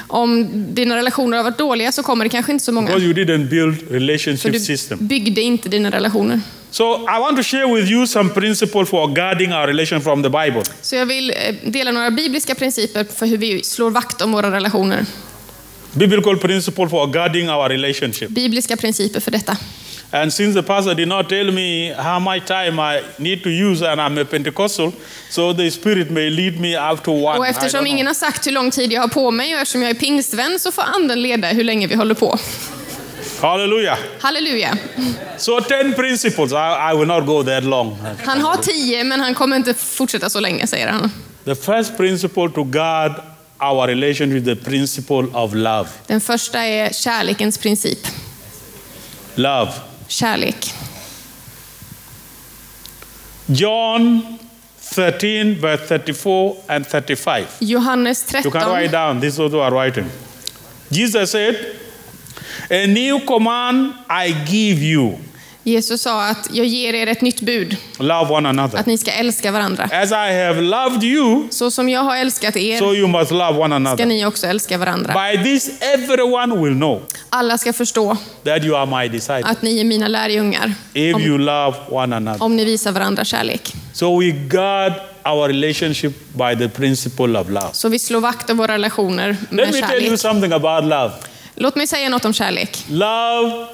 [0.08, 2.86] Om dina relationer har varit dåliga så kommer det kanske inte så många.
[2.86, 4.98] because you didn't build För relationship du system.
[5.06, 6.40] byggde inte dina relationer.
[6.70, 10.28] So I want to share with you some principle for guarding our relation from the
[10.30, 10.62] Bible.
[10.82, 11.36] Så jag vill eh,
[11.70, 15.04] dela några bibliska principer för hur vi slår vakt om våra relationer.
[15.92, 18.30] Biblical principle for guarding our relationship.
[18.30, 19.56] Bibliska principer för detta.
[20.12, 23.92] And since the pastor did not tell me how much time I need to use,
[23.92, 24.92] and I'm a Pentecostal,
[25.30, 27.38] so the Spirit may lead me up to one.
[27.38, 29.90] Och eftersom ingen har sagt hur lång tid jag har på mig och eftersom jag
[29.90, 32.38] är pingstvän så får anden leda hur länge vi håller på.
[33.40, 33.98] Hallelujah.
[34.20, 34.78] Halleluja.
[35.38, 36.52] So ten principles.
[36.52, 37.98] I, I will not go that long.
[38.24, 41.10] Han har tio men han kommer inte fortsätta så länge säger han.
[41.44, 43.12] The first principle to guard
[43.60, 45.88] our relation with the principle of love.
[46.06, 47.98] Den första är kärlekens princip.
[49.34, 49.72] Love.
[50.08, 50.74] Kärlek.
[53.46, 54.38] John
[54.94, 57.46] 13, verse 34 and 35.
[57.60, 58.42] Johannes 13.
[58.44, 60.06] You can write down, this is what you are writing.
[60.90, 61.56] Jesus said,
[62.70, 65.18] A new command I give you
[65.64, 68.78] Jesus sa att jag ger er ett nytt bud, love one another.
[68.78, 69.84] att ni ska älska varandra.
[69.84, 73.58] As I have loved you, Så som jag har älskat er so you must love
[73.58, 74.06] one ska another.
[74.06, 75.14] ni också älska varandra.
[75.32, 79.80] By this, everyone will know Alla ska förstå that you are my disciples att ni
[79.80, 82.42] är mina lärjungar if om, you love one another.
[82.42, 83.72] om ni visar varandra kärlek.
[83.92, 84.92] So we guard
[85.24, 87.68] our relationship by the principle of love.
[87.72, 90.20] Så vi slår vakt om våra relationer Let med me tell you kärlek.
[90.20, 91.10] something about love.
[91.54, 92.84] Låt mig säga något om kärlek.
[92.88, 93.66] Love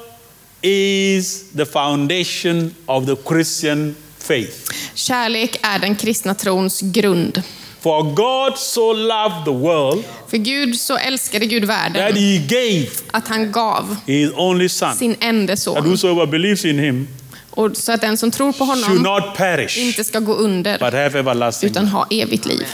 [0.66, 4.72] is the foundation of the Christian faith.
[4.94, 7.42] Kärlek är den kristna trons grund.
[7.80, 12.86] For God so loved the world För Gud så älskade Gud that världen he gave
[13.10, 14.94] att han gav his only son.
[14.96, 15.84] sin ende That son.
[15.90, 17.08] whosoever believes in him
[17.50, 20.78] Och så att den som tror på should honom not perish, inte ska gå under,
[20.78, 22.66] but have everlasting utan ha evigt liv.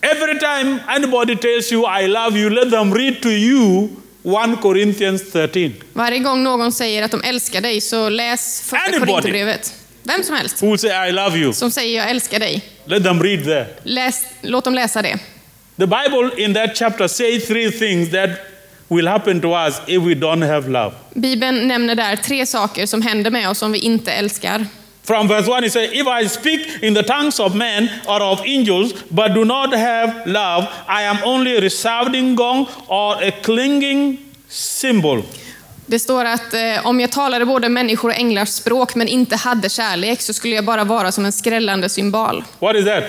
[0.00, 3.88] Every time anybody tells you, I love you, let them read to you
[4.24, 5.72] 1 Corinthians 13.
[5.92, 8.98] Varje gång någon säger att de älskar dig, så läs första.
[8.98, 9.74] Korinthierbrevet.
[10.02, 11.52] Vem som helst Who will say, I love you?
[11.52, 13.66] som säger jag älskar dig, Let them read there.
[13.82, 15.18] läs, låt dem läsa det.
[15.76, 18.30] The Bible in that chapter says three things that
[18.88, 20.94] will happen to us if we don't have love.
[21.14, 24.66] Bibeln nämner där tre saker som händer med oss om vi inte älskar.
[25.06, 28.40] From verse 1, it says, If I speak in the tongues of men or of
[28.46, 34.18] angels, but do not have love, I am only a resounding gong or a clinging
[34.48, 35.22] cymbal.
[35.86, 39.68] Det står att eh, om jag talade både människor och änglars språk men inte hade
[39.70, 42.44] kärlek så skulle jag bara vara som en skrällande symbol.
[42.58, 43.04] What is that?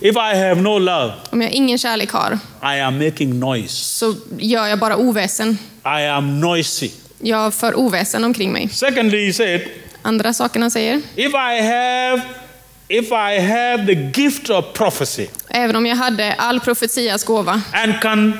[0.00, 2.38] If I have no love, Om jag ingen kärlek har
[2.76, 3.74] I am making noise.
[3.74, 5.58] så gör jag bara oväsen.
[5.84, 6.90] I am noisy.
[7.18, 8.68] Jag för oväsen omkring mig.
[8.68, 9.60] Secondly, he said,
[10.02, 12.22] Andra saken han säger, if I have
[12.88, 18.00] if I have the gift of prophecy även om jag hade all profetias gåva and
[18.02, 18.38] can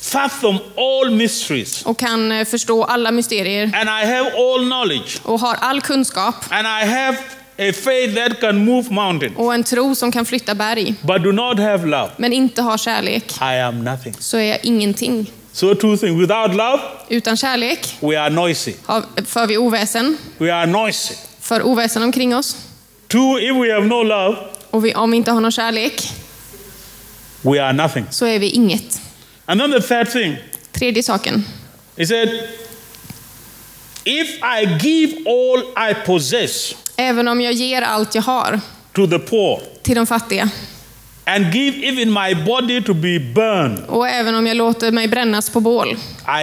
[0.00, 5.40] fathom all mysteries och kan eh, förstå alla mysterier and I have all knowledge och
[5.40, 7.16] har all kunskap and I have
[7.58, 11.32] a faith that can move mountains och en tro som kan flytta berg, but do
[11.32, 14.14] not have love, men inte har kärlek, I am nothing.
[14.18, 15.30] så är jag ingenting.
[15.54, 16.20] So two things.
[16.20, 18.72] Without love, Utan kärlek we are noisy.
[18.84, 21.14] har- för vi oväsen, We are noisy.
[21.40, 22.56] för oväsen omkring oss.
[23.08, 24.36] Two, if we have no love,
[24.70, 26.02] Och vi, om vi inte har någon kärlek
[27.42, 28.04] we are nothing.
[28.10, 29.00] så är vi inget.
[29.46, 30.36] And then the third thing,
[30.72, 31.44] Tredje saken.
[31.96, 32.28] he said,
[34.04, 35.58] if I give all
[35.90, 38.60] I possess Även om jag ger allt jag har
[38.92, 40.48] to the poor till de fattiga
[41.26, 45.50] and give even my body to be burned, och även om jag låter mig brännas
[45.50, 45.96] på bål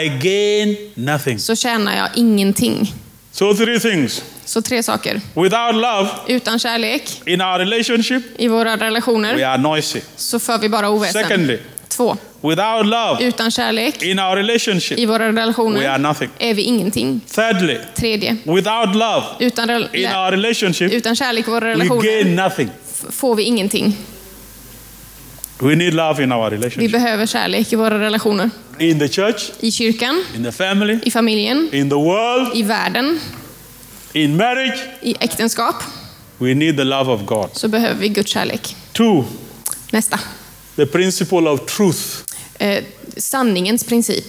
[0.04, 1.40] I gain nothing.
[1.40, 2.94] så tjänar jag ingenting.
[3.32, 4.24] So, three things.
[4.46, 5.22] Så tre saker.
[5.36, 10.00] Without love Utan kärlek in our relationship, i våra we relationer are noisy.
[10.16, 11.24] så för vi bara oväsen.
[11.24, 12.18] Secondly, Två.
[12.42, 16.30] without love Utan kärlek in our relationship, i våra we are relationer nothing.
[16.40, 17.22] är vi ingenting.
[17.36, 18.38] Thirdly, Tredje.
[18.46, 22.70] without love Utan, in our relationship, utan kärlek i våra we relationer gain nothing.
[23.12, 23.98] får vi ingenting.
[25.62, 26.92] We need love in our Vi relationship.
[26.92, 28.50] behöver kärlek i våra relationer.
[28.80, 33.20] In the church, I kyrkan, in the family, i familjen, in the world, i världen,
[34.14, 35.76] in marriage, i äktenskap
[36.38, 37.50] we need the love of God.
[37.54, 38.76] så behöver vi Guds kärlek.
[38.92, 39.24] Two,
[39.92, 40.20] Nästa.
[40.76, 42.00] the principle of truth.
[42.60, 42.84] Eh,
[43.18, 44.26] sanningens princip.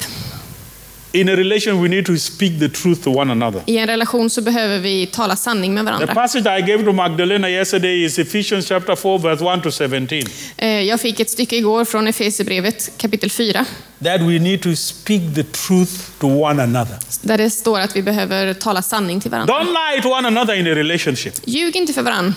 [1.14, 3.62] In a relation, we need to speak the truth to one another.
[3.66, 6.14] I en relation så behöver vi tala sanning med The varandra.
[6.14, 10.22] passage I gave to Magdalena yesterday is Ephesians chapter 4, verse 1 to 17.
[10.56, 13.64] Eh, jag fick ett stycke igår från Efesierbrevet kapitel 4
[14.04, 16.96] That we need to speak the truth to one another.
[17.22, 19.54] där det står att vi behöver tala sanning till varandra.
[19.54, 21.34] Don't lie to one another in a relationship.
[21.44, 22.34] Ljug inte för varandra.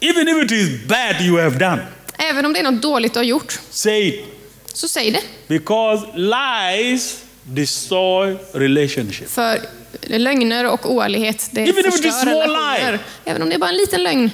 [0.00, 1.82] Even if it is bad you have done,
[2.30, 4.24] Även om det är något dåligt du har gjort, say it.
[4.72, 5.20] så säg det.
[5.48, 9.28] Because lies destroy relationship.
[9.30, 9.60] För
[10.02, 12.92] lögner och oärlighet, det Even förstör small relationer.
[12.92, 12.98] lie.
[13.24, 14.30] Även om det är bara en liten lögn.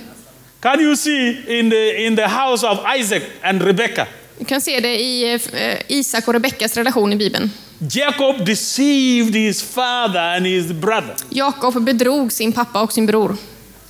[0.61, 4.07] Can you see in the, in the house of Isaac and Rebekah?
[4.39, 7.51] Du kan se det i eh, Isak och Rebeckas relation i Bibeln.
[7.91, 11.15] Jacob deceived his father and his brother.
[11.31, 13.37] Jakob bedrog sin pappa och sin bror.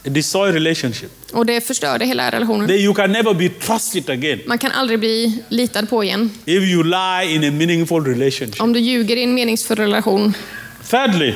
[0.05, 1.11] It destroyed relationship.
[1.33, 2.69] Och det förstörde hela relationen.
[2.69, 6.31] Then you can never be trusted again Man kan aldrig bli litad på igen.
[6.45, 8.61] if you lie in a meaningful relationship.
[8.61, 10.35] Om du ljuger i en meningsfull relation.
[10.91, 11.35] Thirdly,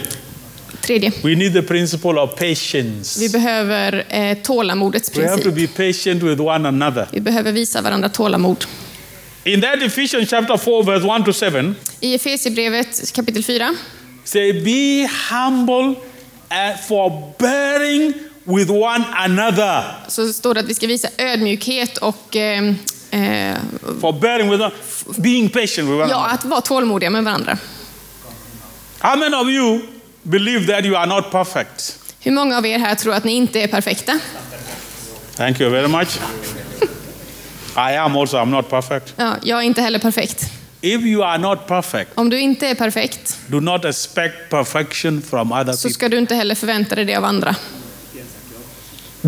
[0.80, 1.12] Tredje.
[1.24, 3.20] we need the principle of patience.
[3.20, 5.76] Vi behöver eh, tålamodets We have to princip.
[5.76, 7.08] be patient with one another.
[7.12, 8.64] Vi behöver visa varandra tålamod.
[9.44, 13.74] In that Ephesians chapter 4, verse 1 to 7, I Efesierbrevet kapitel 4
[14.24, 15.94] say, Be humble
[16.48, 18.12] and forbearing
[18.56, 19.82] with one another.
[20.08, 22.68] så står det att vi ska visa ödmjukhet och eh,
[23.10, 23.56] eh,
[24.00, 24.72] Forbearing with one,
[25.16, 27.58] being patient with one ja, att vara tålmodiga med varandra.
[28.98, 29.80] How many of you
[30.22, 31.98] believe that you are not perfect?
[32.20, 34.20] Hur många av er här tror att ni inte är perfekta?
[35.36, 36.08] Thank you very much.
[37.76, 39.14] I am also, I'm not perfect.
[39.16, 40.44] Ja, jag är inte heller perfekt.
[40.80, 45.52] If you are not perfect, Om du inte är perfekt do not expect perfection from
[45.52, 47.56] other så ska du inte heller förvänta dig det av andra.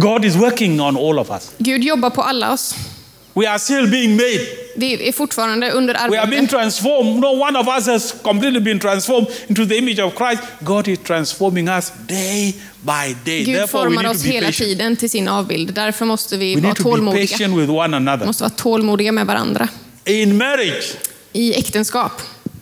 [0.00, 1.50] God is working on all of us.
[1.58, 2.74] Gud jobbar på alla oss.
[3.34, 4.40] We are still being made.
[4.76, 6.46] Vi är fortfarande under We are being arbete.
[6.56, 7.20] transformed.
[7.20, 10.42] No one of us has completely been transformed into the image of Christ.
[10.60, 13.44] God is transforming us day by day.
[13.44, 14.68] Gud Therefore, formar oss hela patient.
[14.68, 15.74] tiden till sin avbild.
[15.74, 17.26] Därför måste vi We vara tålmodiga.
[17.26, 18.26] patient with one Vi another.
[18.26, 19.68] måste vara tålmodiga med varandra.
[20.04, 20.84] In marriage,
[21.32, 22.12] I äktenskap.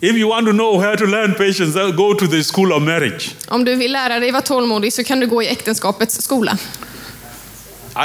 [0.00, 3.30] If you want to know where to learn patience, go to the school of marriage.
[3.48, 6.58] Om du vill lära dig vara tålmodig så kan du gå i äktenskapets skola.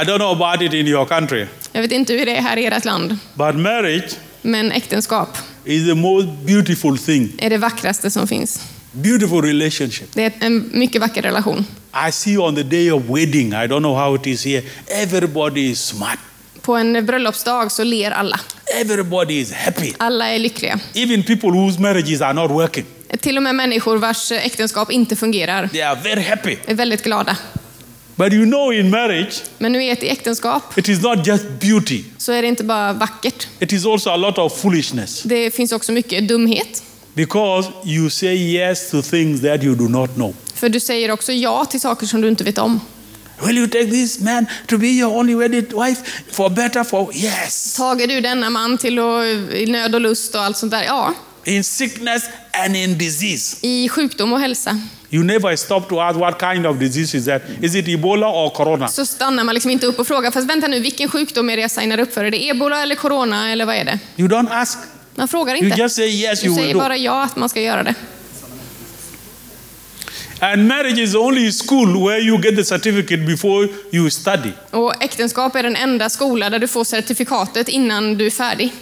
[0.02, 2.56] I don't know about it in your country, Jag vet inte hur det är här
[2.56, 4.10] i ert land, but marriage
[4.42, 5.28] men äktenskap
[5.64, 7.32] is the most beautiful thing.
[7.38, 8.60] är det vackraste som finns.
[8.92, 10.08] Beautiful relationship.
[10.14, 11.66] Det är en mycket vacker relation.
[12.08, 14.62] I see on the day of wedding, I don't know how it is here,
[15.02, 16.18] everybody is smart.
[16.60, 18.40] På en bröllopsdag så ler alla.
[18.80, 19.92] Everybody is happy.
[19.98, 20.78] Alla är lyckliga.
[20.94, 22.84] Even people whose marriages are not working,
[23.20, 26.56] Till och med människor vars äktenskap inte fungerar they are very happy.
[26.66, 27.36] är väldigt glada.
[28.16, 32.04] But you know, in marriage, Men nu i ett äktenskap it is not just beauty,
[32.18, 33.46] så är det inte bara vackert.
[33.58, 35.22] it is also a lot of foolishness.
[35.22, 36.82] Det finns också mycket dumhet.
[37.14, 40.34] Because you say yes to things that you do not know.
[40.54, 42.80] För du säger också ja till saker som du inte vet om.
[43.46, 46.02] Will you take this man to be your only wedded wife
[46.32, 47.74] for better for yes?
[47.76, 50.82] Tager du denna man till att, i nöd och lust och allt sånt där?
[50.82, 51.14] Ja.
[51.44, 53.56] In sickness and in disease.
[53.62, 54.80] I sjukdom och hälsa.
[55.10, 57.42] You never stop to ask what kind of disease is that?
[57.62, 58.88] Is it Ebola or corona?
[58.88, 61.62] Så stannar man liksom inte upp och frågar, fast vänta nu, vilken sjukdom är det
[61.62, 62.24] jag signar upp för?
[62.24, 63.98] Är det ebola eller corona eller vad är det?
[64.16, 64.78] You don't ask.
[65.14, 65.80] Man frågar You inte.
[65.80, 66.80] just say yes, Du you will säger do.
[66.80, 67.94] bara ja att man ska göra det.
[70.40, 74.50] And marriage is the only school where you get the certificate before you study.
[74.70, 78.72] Och äktenskap är den enda skola där du får certifikatet innan du är färdig.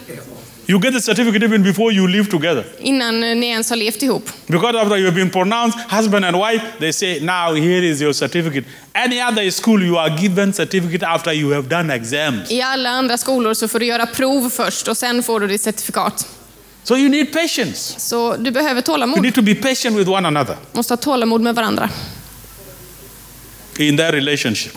[0.67, 2.63] You get the certificate even before you live together.
[2.79, 4.29] Innan eh, ni ens har levt ihop.
[4.47, 8.13] Because after you have been pronounced husband and wife, they say, now here is your
[8.13, 8.65] certificate.
[8.93, 12.51] Any other school, you are given certificate after you have done exams.
[12.51, 15.61] I alla andra skolor så får du göra prov först och sen får du ditt
[15.61, 16.27] certifikat.
[16.83, 17.99] So you need patience.
[17.99, 19.21] Så du behöver You tålamod.
[19.21, 21.89] need to be patient with one another måste ha tålamod med varandra.
[23.77, 24.73] in that relationship.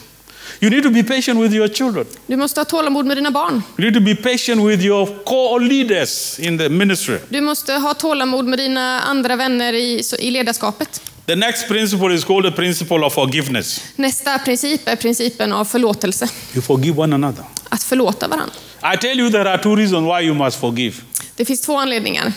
[0.61, 2.07] You need to be patient with your children.
[2.27, 3.63] Du måste ha tålamod med dina barn.
[3.79, 7.19] You need to be patient with your co-leaders in the ministry.
[7.29, 11.01] Du måste ha tålamod med dina andra vänner i, i ledarskapet.
[11.27, 13.81] The next principle is called the principle of forgiveness.
[13.97, 16.29] Nästa princip är principen av förlåtelse.
[16.55, 17.45] You forgive one another.
[17.69, 18.55] Att förlåta varandra.
[18.95, 20.95] I tell you there are two reasons why you must forgive.
[21.37, 22.33] Det finns två anledningar.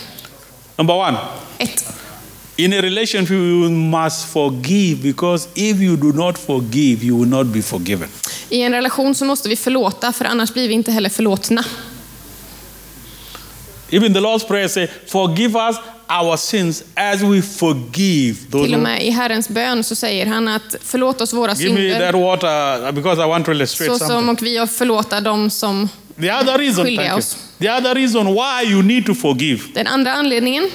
[0.76, 1.18] Number one,
[1.58, 1.86] Ett,
[2.60, 7.48] in a relationship you must forgive because if you do not forgive, you will not
[7.48, 8.10] be forgiven.
[8.50, 11.64] i en relation så måste vi förlåta, för annars blir vi inte heller förlåtna.
[13.92, 15.76] Even the Lord's Prayer say, forgive us
[16.10, 20.48] our sins as we forgive those Till och med i Herrens bön så säger han
[20.48, 24.06] att förlåt oss våra Give me that synder, water because I want to illustrate så
[24.06, 25.90] som och vi förlåta dem som...
[26.22, 27.14] The other reason, you.
[27.14, 27.38] oss.
[27.60, 30.70] The other reason why you need to forgive Den andra anledningen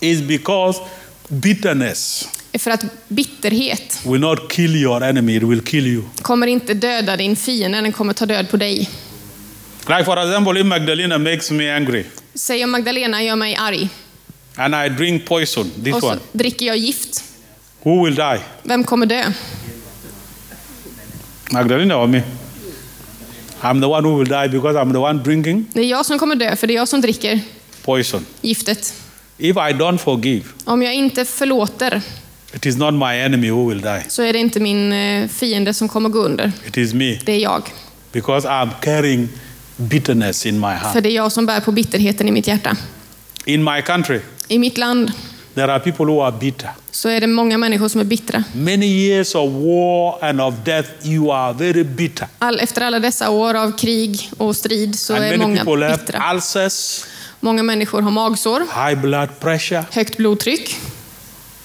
[0.00, 0.80] is because
[1.28, 6.02] bitterness för att bitterhet will not kill your enemy, it will kill you.
[6.22, 8.90] kommer inte döda din fiende, den kommer ta död på dig.
[9.88, 12.04] Like for example, if Magdalena makes me angry
[12.34, 13.88] Säg om Magdalena gör mig arg
[14.56, 17.24] and I drink poison, this och så one, dricker jag gift.
[17.82, 18.40] who will die?
[18.62, 19.24] Vem kommer dö?
[21.50, 22.22] Magdalena or me?
[23.62, 26.18] I'm the one who will die because I'm the one drinking Det är jag som
[26.18, 27.40] kommer dö, för det är jag som dricker
[27.82, 28.26] poison.
[28.40, 28.94] giftet.
[29.38, 32.02] If I don't forgive, Om jag inte förlåter
[32.54, 34.02] it is not my enemy who will die.
[34.08, 36.52] så är det inte min eh, fiende som kommer gå under.
[36.66, 37.62] It is me Det är jag.
[38.12, 39.28] because I'm carrying
[39.76, 41.02] bitterness in my För heart.
[41.02, 42.76] det är jag som bär på bitterheten i mitt hjärta.
[43.44, 45.12] In my country, I mitt land
[45.54, 46.70] there are people who are bitter.
[46.90, 48.44] så är det många människor som är bittra.
[48.54, 52.28] Many years of war and of death, you are very bitter.
[52.38, 55.86] All, efter alla dessa år av krig och strid så and är many många people
[55.86, 56.32] have bittra.
[56.34, 57.04] ulcers,
[57.44, 60.76] Många människor har magsår, high blood pressure, högt blodtryck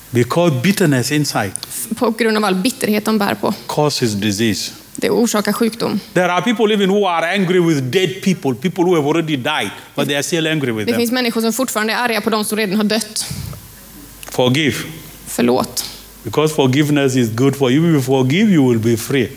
[0.09, 1.51] because bitterness inside
[1.95, 3.53] på grund av all bitterhet de bär på.
[3.67, 4.71] causes disease.
[4.95, 5.99] Det orsakar sjukdom.
[6.13, 9.69] There are people even who are angry with dead people, people who have already died,
[9.95, 10.99] but they are still angry with Det them.
[10.99, 13.25] finns människor som fortfarande är arga på de som redan har dött.
[14.31, 14.75] Forgive,
[15.27, 15.85] Förlåt.
[16.23, 17.85] because forgiveness is good for you.
[17.89, 19.29] If you forgive, you will be free.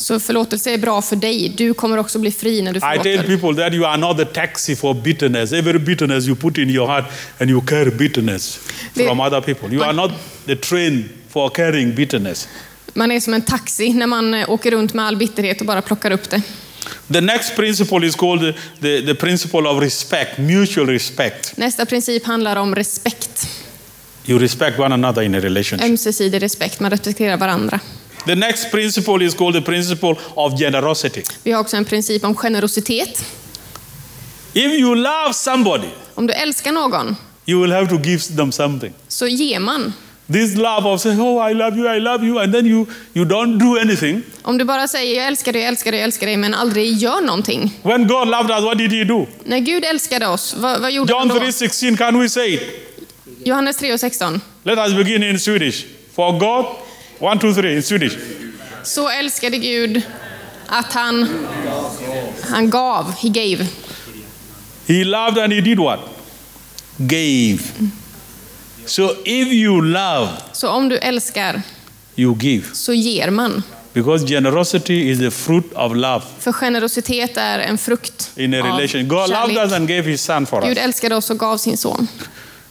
[0.00, 1.52] Så förlåtelse är bra för dig.
[1.56, 3.22] Du kommer också bli fri när du I tell förlåter.
[3.38, 5.52] people that you are not the taxi for bitterness.
[5.52, 7.04] Every bitterness you put in your heart
[7.38, 8.58] and you carry bitterness
[8.94, 9.74] The- from other people.
[9.74, 10.10] You are not
[10.46, 12.48] the train for carrying bitterness.
[12.94, 15.82] Man är som en taxi när man eh, åker runt med all bitterhet och bara
[15.82, 16.42] plockar upp det.
[17.12, 21.56] The next principle is called the, the, the principle of respect, mutual respect.
[21.56, 23.46] Nästa princip handlar om respekt.
[24.26, 25.90] You respect one another in a relationship.
[25.90, 26.80] Ömsesidig respekt.
[26.80, 27.80] Man respekterar varandra.
[28.26, 31.22] The next principle is called the principle of generosity.
[31.42, 33.24] Vi har också en princip om generositet.
[34.52, 37.16] If you love somebody, Om du älskar någon
[37.46, 38.92] you will have to give them something.
[39.08, 39.92] så ger man.
[40.32, 43.24] This love of saying, oh, I love you, I love you, and then you, you
[43.24, 44.22] don't do anything.
[44.42, 46.96] Om du bara säger jag älskar dig, jag älskar dig, jag älskar dig, men aldrig
[46.96, 47.80] gör någonting.
[47.82, 49.26] When God loved us, what did he do?
[49.44, 51.44] När Gud älskade oss, vad, vad gjorde han John då?
[51.44, 52.62] 3.16, can we say it?
[53.44, 54.40] Johannes 3 och 16.
[54.62, 55.84] Let us begin in Swedish.
[56.14, 56.66] For God,
[57.20, 58.16] one, two, three in Swedish.
[58.82, 60.02] Så älskade Gud
[60.66, 61.28] att han,
[62.50, 63.66] han gav, he gave.
[64.86, 66.00] He loved and he did what?
[66.96, 67.58] Gave.
[68.86, 71.62] So if you love, Så om du älskar
[72.16, 72.64] you give.
[72.72, 73.62] så ger man.
[73.92, 78.64] Because generosity is the fruit of love För generositet är en frukt in a av
[78.66, 79.08] relation.
[79.08, 80.78] God loved us and gave his son for Gud us.
[80.78, 82.08] älskade oss och gav sin son.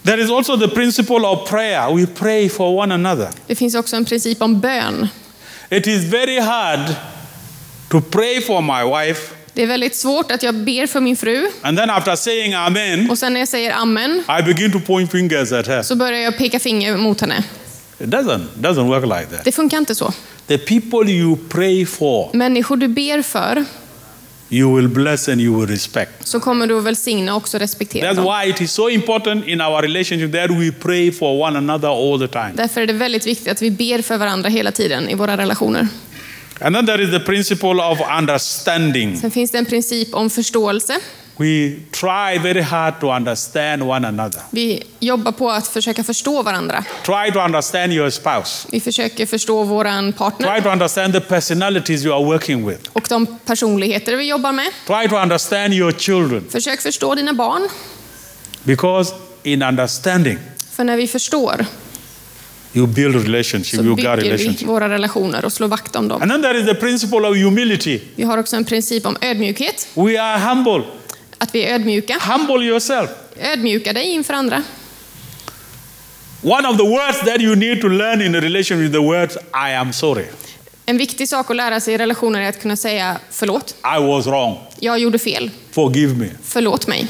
[0.03, 1.95] There is also the principle of prayer.
[1.95, 3.27] We pray for one another.
[3.47, 5.07] Det finns också en princip om bön.
[5.69, 6.79] It is very hard
[7.89, 9.21] to pray for my wife
[9.53, 13.09] Det är väldigt svårt att jag ber för min fru and then after saying amen,
[13.09, 15.83] och sen när jag säger amen I begin to point fingers at her.
[15.83, 17.43] så börjar jag peka finger mot henne.
[17.99, 19.45] It doesn't, doesn't work like that.
[19.45, 20.13] Det funkar inte så.
[20.47, 23.65] The people you pray for, Människor du ber för
[24.49, 26.11] you will bless and you will respect.
[26.27, 29.81] så kommer du välsigna och också respektera That's why it is so important in our
[29.81, 32.51] relationship that we pray for one another all the time.
[32.53, 35.87] Därför är det väldigt viktigt att vi ber för varandra hela tiden i våra relationer.
[36.61, 39.17] And then there is the principle of understanding.
[39.17, 40.93] Sen finns det en princip om förståelse.
[41.39, 44.41] We try very hard to understand one another.
[44.49, 46.83] Vi jobbar på att försöka förstå varandra.
[47.05, 48.67] Try to understand your spouse.
[48.71, 52.81] Vi försöker förstå våran partner Try to understand the personalities you are working with.
[52.93, 54.67] och de personligheter vi jobbar med.
[54.87, 56.45] Try to understand your children.
[56.49, 57.67] Försök förstå dina barn.
[58.63, 59.13] Because
[59.43, 60.37] in understanding,
[60.71, 61.65] För när vi förstår
[62.73, 64.67] you build relationship, så you bygger vi relationship.
[64.67, 66.21] våra relationer och slår vakt om dem.
[66.21, 67.99] And then there is the principle of humility.
[68.15, 69.87] Vi har också en princip om ödmjukhet.
[69.93, 70.83] We are humble.
[71.41, 72.19] Att vi är ödmjuka.
[72.21, 73.09] Humble yourself.
[73.39, 74.63] Ödmjuka dig inför andra.
[76.41, 79.73] One of the words that you need to learn in relation with the words I
[79.75, 80.25] am sorry.
[80.85, 83.75] En viktig sak att lära sig i relationer är att kunna säga förlåt.
[83.97, 84.57] I was wrong.
[84.79, 85.51] Jag gjorde fel.
[85.71, 86.29] Forgive me.
[86.43, 87.07] Förlåt mig.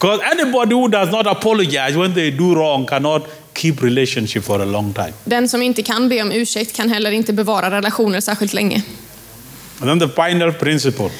[0.00, 3.22] Because anybody who does not apologize when they do wrong cannot
[3.54, 5.12] keep relationship for a long time.
[5.24, 8.82] Den som inte kan be om ursäkt kan heller inte bevara relationer särskilt länge.
[9.80, 11.10] And then the final principle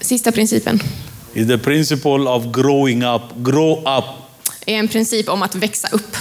[0.00, 0.80] Sista principen
[1.34, 3.22] is the principle of growing up.
[3.36, 4.04] Grow up.
[4.66, 6.16] är en princip om att växa upp.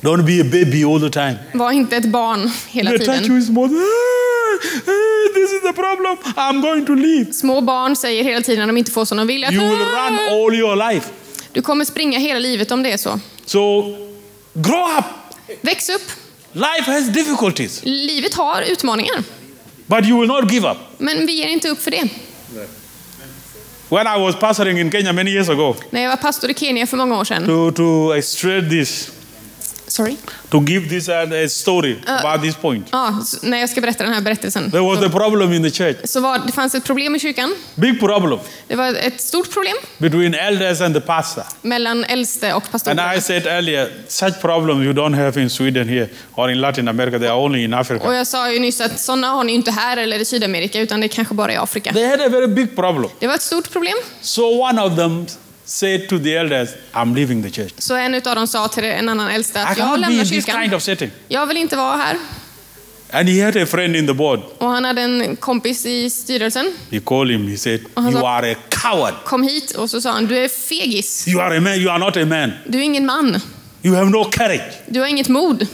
[0.00, 1.36] Don't be a baby all the time.
[1.54, 3.24] Var inte ett barn hela touch tiden.
[3.24, 3.64] you small.
[3.64, 6.16] "Ah, ah, This is the problem.
[6.36, 7.32] I'm going to leave.
[7.32, 9.78] Små barn säger hela tiden när de inte får som de vill att You will
[9.78, 11.08] run all your life.
[11.52, 13.20] du kommer springa hela livet om det är så.
[13.46, 13.82] So
[14.54, 15.04] grow up.
[15.60, 16.02] Väx upp.
[16.52, 19.22] Life has difficulties, Livet har utmaningar.
[19.86, 20.76] but you will not give up.
[20.98, 22.08] Men vi ger inte upp för det.
[23.90, 26.86] When I was pastoring in Kenya many years ago, När jag var pastor i Kenya
[26.86, 27.46] för många år sedan.
[27.46, 29.10] to, to illustrate this,
[29.88, 30.16] Sorry.
[30.50, 31.14] to give this uh,
[31.44, 34.70] a story about this point, Ja, s- när jag ska berätta den här berättelsen.
[34.70, 35.96] there was a problem in the church.
[36.04, 37.54] Så var, det fanns ett problem i kyrkan.
[37.74, 41.44] Big problem Det var ett stort problem between elders and the pastor.
[41.62, 43.14] mellan äldste och And pastorerna.
[43.16, 47.18] I said earlier, such problems you don't have in Sweden here or in Latin America,
[47.18, 48.14] they are only in Och Africa.
[48.14, 51.06] jag sa ju nyss att sådana har ni inte här eller i Sydamerika, utan det
[51.06, 51.92] är kanske bara i Afrika.
[51.92, 53.10] They had a very big problem.
[53.18, 53.94] Det var ett stort problem.
[54.20, 55.26] So one of them
[55.68, 57.72] said to the elders, I'm leaving the church.
[57.78, 60.24] Så en av dem sa till en annan äldste I att jag cannot be lämnar
[60.24, 60.60] kyrkan.
[60.62, 61.10] kind of setting.
[61.28, 62.16] Jag vill inte vara här.
[63.10, 64.40] And he had a friend in the board.
[64.58, 66.72] Och han hade en kompis i styrelsen.
[66.90, 67.80] He called him, he said.
[67.96, 69.14] You are a coward.
[69.24, 71.28] Kom hit och så sa han, du är fegis.
[71.28, 72.52] You are a man, you are not a man.
[72.66, 73.40] Du är ingen man.
[73.82, 74.72] You have no courage.
[74.86, 75.66] Du har inget mod.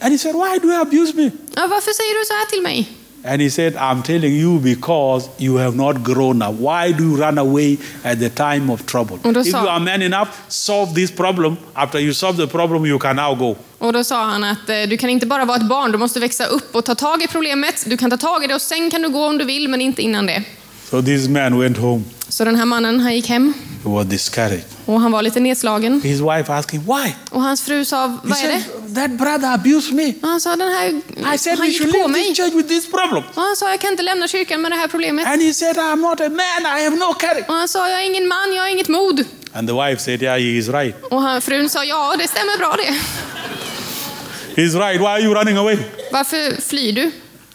[0.00, 1.30] And he said, Why do you abuse me?
[1.56, 2.88] Ja, varför säger du så här till mig?
[3.24, 6.54] And he said, I'm telling you because you have not grown up.
[6.54, 9.18] Why do you run away at the time of trouble?
[9.24, 11.56] If you are man enough, solve this problem.
[11.74, 13.56] After you solve the problem, you can now go.
[13.78, 16.20] Och då sa han att eh, du kan inte bara vara ett barn, du måste
[16.20, 17.84] växa upp och ta tag i problemet.
[17.86, 19.80] Du kan ta tag i det och sen kan du gå om du vill, men
[19.80, 20.42] inte innan det.
[20.90, 22.02] So this man went home.
[22.32, 23.54] Så den här mannen, han gick hem
[23.84, 24.64] He was discouraged.
[24.86, 26.00] och han var lite nedslagen.
[26.02, 27.12] His wife asked him, Why?
[27.30, 28.94] Och hans fru sa, vad är det?
[28.94, 30.14] That brother abused me.
[30.22, 30.88] Och han sa, den här,
[31.34, 32.24] I said han gick på mig.
[32.28, 33.22] this church with this problem.
[33.34, 35.26] Och han sa, jag kan inte lämna kyrkan med det här problemet.
[35.26, 36.78] And he said, I'm not a man.
[36.78, 37.44] I have no courage.
[37.48, 39.24] Och han sa, jag är ingen man, jag har inget mod.
[39.52, 40.94] And the wife said, Yeah, he is right.
[41.10, 42.94] Och han, frun sa, ja det stämmer bra det.
[44.62, 45.00] He's right.
[45.00, 45.78] Why are you running away?
[46.12, 47.10] Varför flyr du?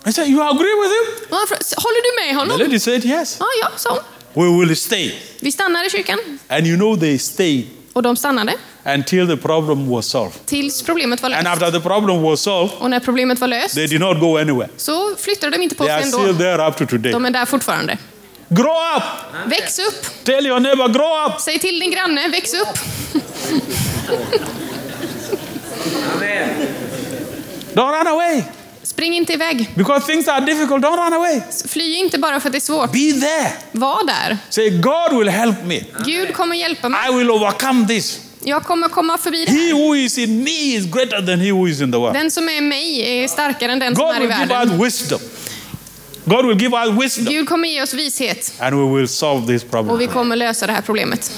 [0.09, 1.05] I said, You agree with him?
[1.78, 2.59] Håller du med The honom?
[2.59, 3.38] lady said, Yes.
[3.39, 3.99] Ja, ja, sa hon.
[4.38, 5.11] We will stay.
[5.39, 6.17] Vi stannar i kyrkan.
[6.47, 7.63] And you know, they stayed
[7.93, 8.53] Och de stannade
[8.85, 10.45] until the problem was solved.
[10.45, 11.53] tills problemet var And löst.
[11.63, 14.69] after the problem was solved, Och när problemet var löst they did not go anywhere.
[14.77, 16.33] så flyttade de inte på sig are still ändå.
[16.43, 17.11] there up to today.
[17.11, 17.97] De är där fortfarande.
[18.49, 19.03] Grow up.
[19.47, 20.23] Väx upp!
[20.23, 21.41] Tell your neighbor, grow up.
[21.41, 22.67] Säg till din granne, väx upp!
[27.73, 28.43] Don't run away.
[28.98, 29.70] Spring inte iväg.
[29.76, 30.84] Because things are difficult.
[30.84, 31.41] Don't run away.
[31.68, 32.91] Fly inte bara för att det är svårt.
[32.91, 33.52] Be there.
[33.72, 34.38] Var där.
[34.50, 35.82] Say, God will help me.
[36.06, 37.00] Gud kommer hjälpa mig.
[37.10, 38.20] I will overcome this.
[38.43, 39.74] Jag kommer komma förbi det He här.
[39.74, 42.14] who is in me is greater than he who is in the world.
[42.14, 44.45] Den som är i mig är starkare än den som God är i will give
[44.45, 44.82] världen.
[44.82, 45.20] us wisdom.
[46.26, 47.26] God will give us wisdom.
[47.34, 49.98] Gud kommer ge oss vishet And we will solve this och problem.
[49.98, 51.32] vi kommer lösa det här problemet.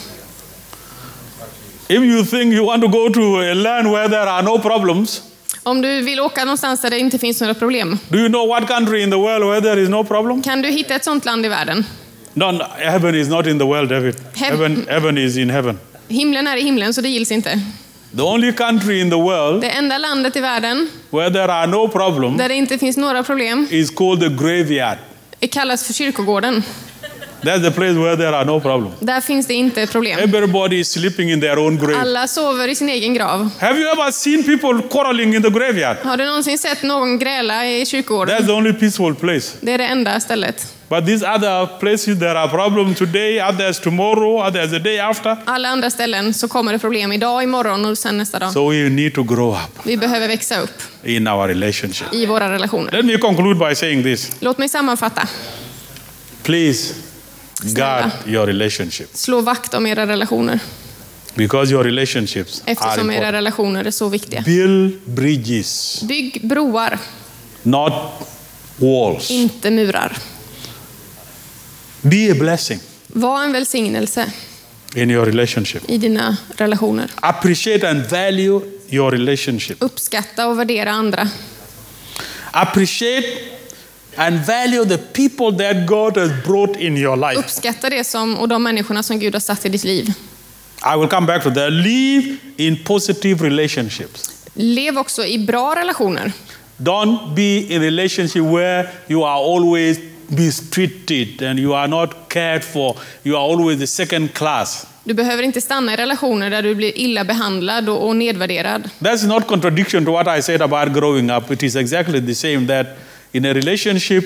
[1.88, 5.22] If you think you want to go to a land where there are no problems,
[5.64, 8.68] Om du vill åka någonstans där det inte finns några problem, do you know what
[8.68, 10.42] country in the world where there is no problem?
[10.42, 11.86] kan du hitta ett sånt land i världen?
[12.34, 14.16] No, no, heaven is not in the world, David.
[14.36, 15.80] Heaven- Heaven, is in heaven.
[16.08, 17.62] Himlen är i himlen, så det gills inte.
[18.16, 21.88] The only country in the world Det enda landet i världen where there are no
[21.88, 24.98] problems där det inte finns några problem is called the graveyard.
[25.40, 26.64] det kallas för kyrkogården.
[27.42, 28.96] That's the place where there are no problems.
[29.00, 30.20] Där finns det inte problem.
[30.20, 31.96] Everybody is sleeping in their own grave.
[32.00, 33.50] Alla sover i sin egen grav.
[33.60, 35.98] Have you ever seen people quarreling in the graveyard?
[36.04, 38.36] Har du någonsin sett någon gräla i kyrkogården?
[38.38, 39.58] That's the only peaceful place.
[39.62, 40.74] Det är det enda stället.
[40.90, 45.38] But these other places, there are problems today, others tomorrow, others the day after.
[45.46, 48.54] Alla andra ställen så kommer det problem idag, imorgon och sen nästa dag.
[48.54, 52.14] So we need to grow up Vi behöver växa upp in our relationship.
[52.14, 52.92] i våra relationer.
[52.92, 54.32] Let me conclude by saying this.
[54.40, 55.28] Låt mig sammanfatta.
[56.44, 57.09] Please.
[57.64, 60.60] Guard your relationship Slå vakt om era relationer
[61.36, 63.34] because your relationships are eftersom era important.
[63.34, 64.42] relationer är så viktiga.
[64.42, 67.00] Build bridges, Bygg broar,
[67.64, 67.94] not
[68.78, 69.32] walls.
[69.32, 70.18] inte murar.
[72.02, 74.32] Be a blessing Var en välsignelse
[74.96, 75.84] in your relationship.
[75.90, 77.12] i dina relationer.
[77.16, 79.78] Appreciate and value your relationship.
[79.84, 81.30] Uppskatta och värdera andra.
[82.52, 83.28] Appreciate
[84.20, 87.40] and value the people that God has brought in your life.
[87.40, 90.14] Uppskatta det som, och de människorna som Gud har satt i ditt liv.
[90.96, 91.72] I will come back to that.
[91.72, 94.48] Live in positive relationships.
[94.54, 96.32] Lev också i bra relationer.
[96.78, 102.64] Don't be in a relationship where you are always mistreated and you are not cared
[102.64, 102.96] for.
[103.24, 104.86] You are always the second class.
[105.04, 108.90] Du behöver inte stanna i relationer där du blir illa behandlad och, nedvärderad.
[109.00, 111.52] That's not contradiction to what I said about growing up.
[111.52, 112.88] It is exactly the same that
[113.32, 114.24] in a relationship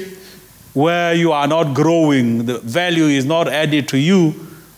[0.74, 4.34] where you are not growing, the value is not added to you,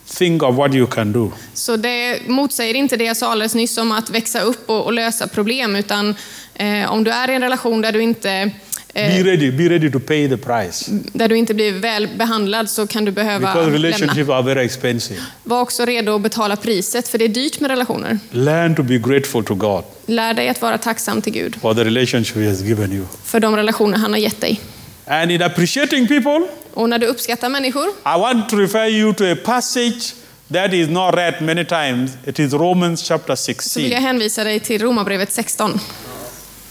[0.05, 1.31] think of what you can do.
[1.53, 4.93] Så det motsäger inte det jag sa alldeles nyss om att växa upp och, och
[4.93, 6.15] lösa problem, utan
[6.53, 8.51] eh, om du är i en relation där du inte
[8.95, 10.91] Be eh, ready, be ready to pay the price.
[11.13, 13.77] där du inte blir väl behandlad så kan du behöva Because lämna.
[13.87, 15.19] relationships are very expensive.
[15.43, 18.19] Var också redo att betala priset, för det är dyrt med relationer.
[18.31, 21.83] Learn to be grateful to God Lär dig att vara tacksam till Gud for the
[21.83, 23.05] relationship He has given you.
[23.23, 24.61] för de relationer han har gett dig.
[25.07, 26.41] And in appreciating people,
[26.73, 30.13] Och när du uppskattar människor I want to refer you to a passage
[30.53, 32.11] that is not read many times.
[32.25, 33.89] It is Romans chapter så vill 16.
[33.89, 35.79] jag hänvisa dig till Romarbrevet 16.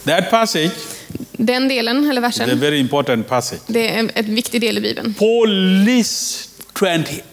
[0.05, 0.71] That passage
[1.39, 3.61] Den delen, eller is a versen, very important passage.
[3.67, 5.15] det är en en viktig del i Bibeln.
[5.15, 5.51] Paul
[5.85, 7.25] lists 28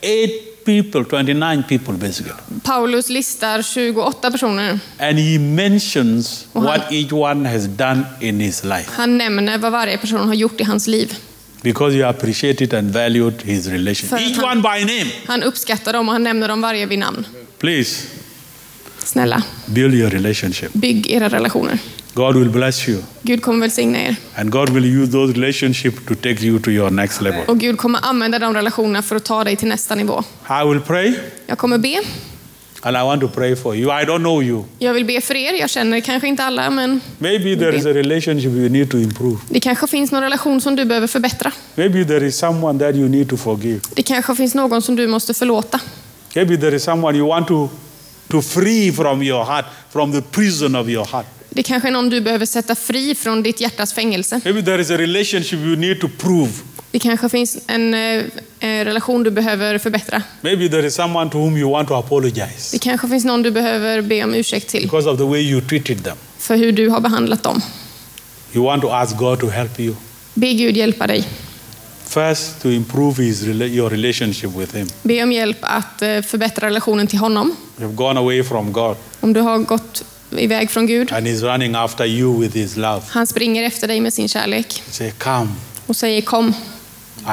[0.65, 2.33] people, 29 people basically.
[2.63, 4.79] Paulus listar 28 personer.
[4.99, 9.57] And he mentions Och han- what each one has done in his life Han nämner
[9.57, 11.15] vad varje person har gjort i hans liv.
[11.63, 14.09] because he appreciated and valued his relation.
[14.09, 15.11] För Each han- one by name.
[15.27, 17.25] Han uppskattar dem och han nämner dem varje vid namn.
[17.59, 18.07] Please
[19.03, 20.73] Snälla, build your relationship.
[20.73, 21.77] bygg era relationer.
[22.13, 24.15] God will bless you Gud kommer välsigna er.
[24.35, 27.41] and God will use those relationships to take you to your next level.
[27.47, 30.23] Och Gud kommer använda de relationerna för att ta dig till nästa nivå.
[30.63, 31.13] I will pray
[31.47, 32.01] Jag kommer be.
[32.83, 34.01] and I want to pray for you.
[34.01, 34.63] I don't know you.
[34.79, 35.53] Jag vill be för er.
[35.59, 39.37] Jag känner kanske inte alla, men Maybe there is a relationship you need to improve.
[39.49, 41.51] det kanske finns någon relation som du behöver förbättra.
[41.75, 43.79] Maybe there is someone that you need to forgive.
[43.95, 45.79] Det kanske finns någon som du måste förlåta.
[46.35, 47.69] Maybe there is someone you want to,
[48.27, 51.25] to free from your heart, from the prison of your heart.
[51.53, 54.41] Det kanske är någon du behöver sätta fri från ditt hjärtas fängelse.
[54.43, 56.51] Maybe there is a relationship you need to prove.
[56.91, 60.23] Det kanske finns en eh, eh, relation du behöver förbättra.
[60.41, 63.51] Maybe there is someone to whom you want to apologize Det kanske finns någon du
[63.51, 66.17] behöver be om ursäkt till because of the way you treated them.
[66.37, 67.61] för hur du har behandlat dem.
[68.53, 69.95] You want to ask God to help you.
[70.33, 71.27] Be Gud hjälpa dig.
[72.05, 74.87] First, to improve his, your relationship with Him.
[75.03, 77.55] Be om hjälp att eh, förbättra relationen till honom.
[77.77, 80.03] You've gone away from God Om du har gått
[80.37, 81.11] iväg från Gud.
[81.13, 83.01] and He's running after you with His love.
[83.07, 85.47] Han springer efter dig med sin kärlek Say, Come,
[85.85, 86.53] och säger kom,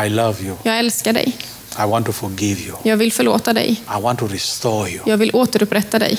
[0.07, 0.57] I love you.
[0.63, 1.37] jag älskar dig.
[1.85, 2.77] I want to forgive you.
[2.83, 3.81] Jag vill förlåta dig.
[3.99, 5.01] I want to restore you.
[5.07, 6.19] Jag vill återupprätta dig.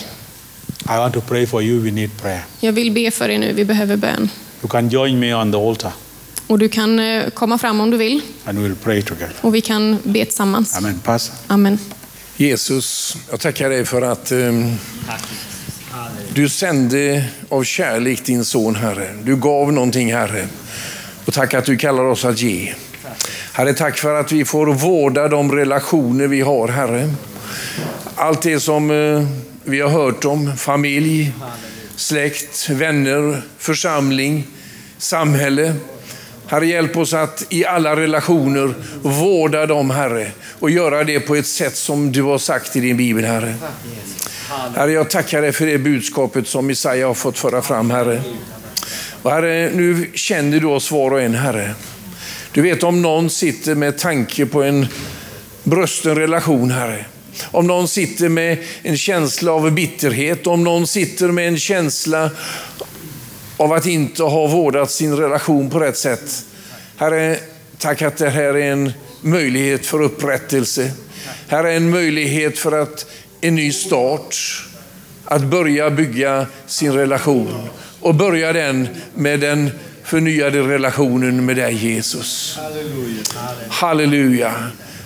[0.86, 1.80] I want to pray for you.
[1.80, 2.44] We need prayer.
[2.60, 4.30] Jag vill be för er nu, vi behöver bön.
[4.62, 5.92] You can join me on the altar
[6.48, 9.36] Och du kan eh, komma fram om du vill and we'll pray together.
[9.42, 10.78] och vi kan be tillsammans.
[10.78, 11.00] Amen.
[11.00, 11.36] Pastor.
[11.48, 11.80] Amen.
[12.38, 14.76] Jesus, jag tackar dig för att ehm,
[16.40, 19.10] du sände av kärlek din son, Herre.
[19.24, 20.48] Du gav någonting, Herre.
[21.26, 22.74] Och tack att du kallar oss att ge.
[23.54, 27.14] Herre, tack för att vi får vårda de relationer vi har, Herre.
[28.16, 29.28] Allt det som eh,
[29.64, 31.34] vi har hört om, familj,
[31.96, 34.48] släkt, vänner, församling,
[34.98, 35.74] samhälle.
[36.48, 41.48] Herre, hjälp oss att i alla relationer vårda dem, Herre, och göra det på ett
[41.48, 43.56] sätt som du har sagt i din bibel, Herre.
[44.60, 48.22] Herre, jag tackar dig för det budskapet som Messiah har fått föra fram, Herre.
[49.22, 51.74] Och herre, nu känner du oss var och en, Herre.
[52.52, 54.88] Du vet om någon sitter med tanke på en
[55.64, 57.06] brösten relation, Herre.
[57.52, 62.30] Om någon sitter med en känsla av bitterhet, om någon sitter med en känsla
[63.58, 66.46] av att inte ha vårdat sin relation på rätt sätt.
[66.98, 67.40] Herre,
[67.78, 70.92] tack att det här är en möjlighet för upprättelse.
[71.48, 73.06] Här är en möjlighet för att
[73.42, 74.36] en ny start,
[75.26, 77.70] att börja bygga sin relation
[78.00, 79.72] och börja den med den
[80.04, 82.60] förnyade relationen med dig Jesus.
[83.70, 84.54] Halleluja.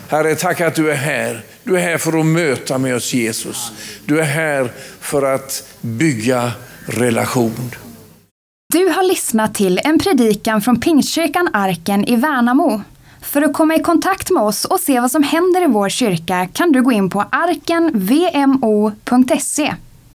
[0.08, 1.42] Herre, tack att du är här.
[1.64, 3.72] Du är här för att möta med oss Jesus.
[4.06, 6.52] Du är här för att bygga
[6.86, 7.72] relation.
[8.74, 12.82] Du har lyssnat till en predikan från Pingstkyrkan Arken i Värnamo.
[13.34, 16.48] För att komma i kontakt med oss och se vad som händer i vår kyrka
[16.54, 18.14] kan du gå in på arkenvmo.se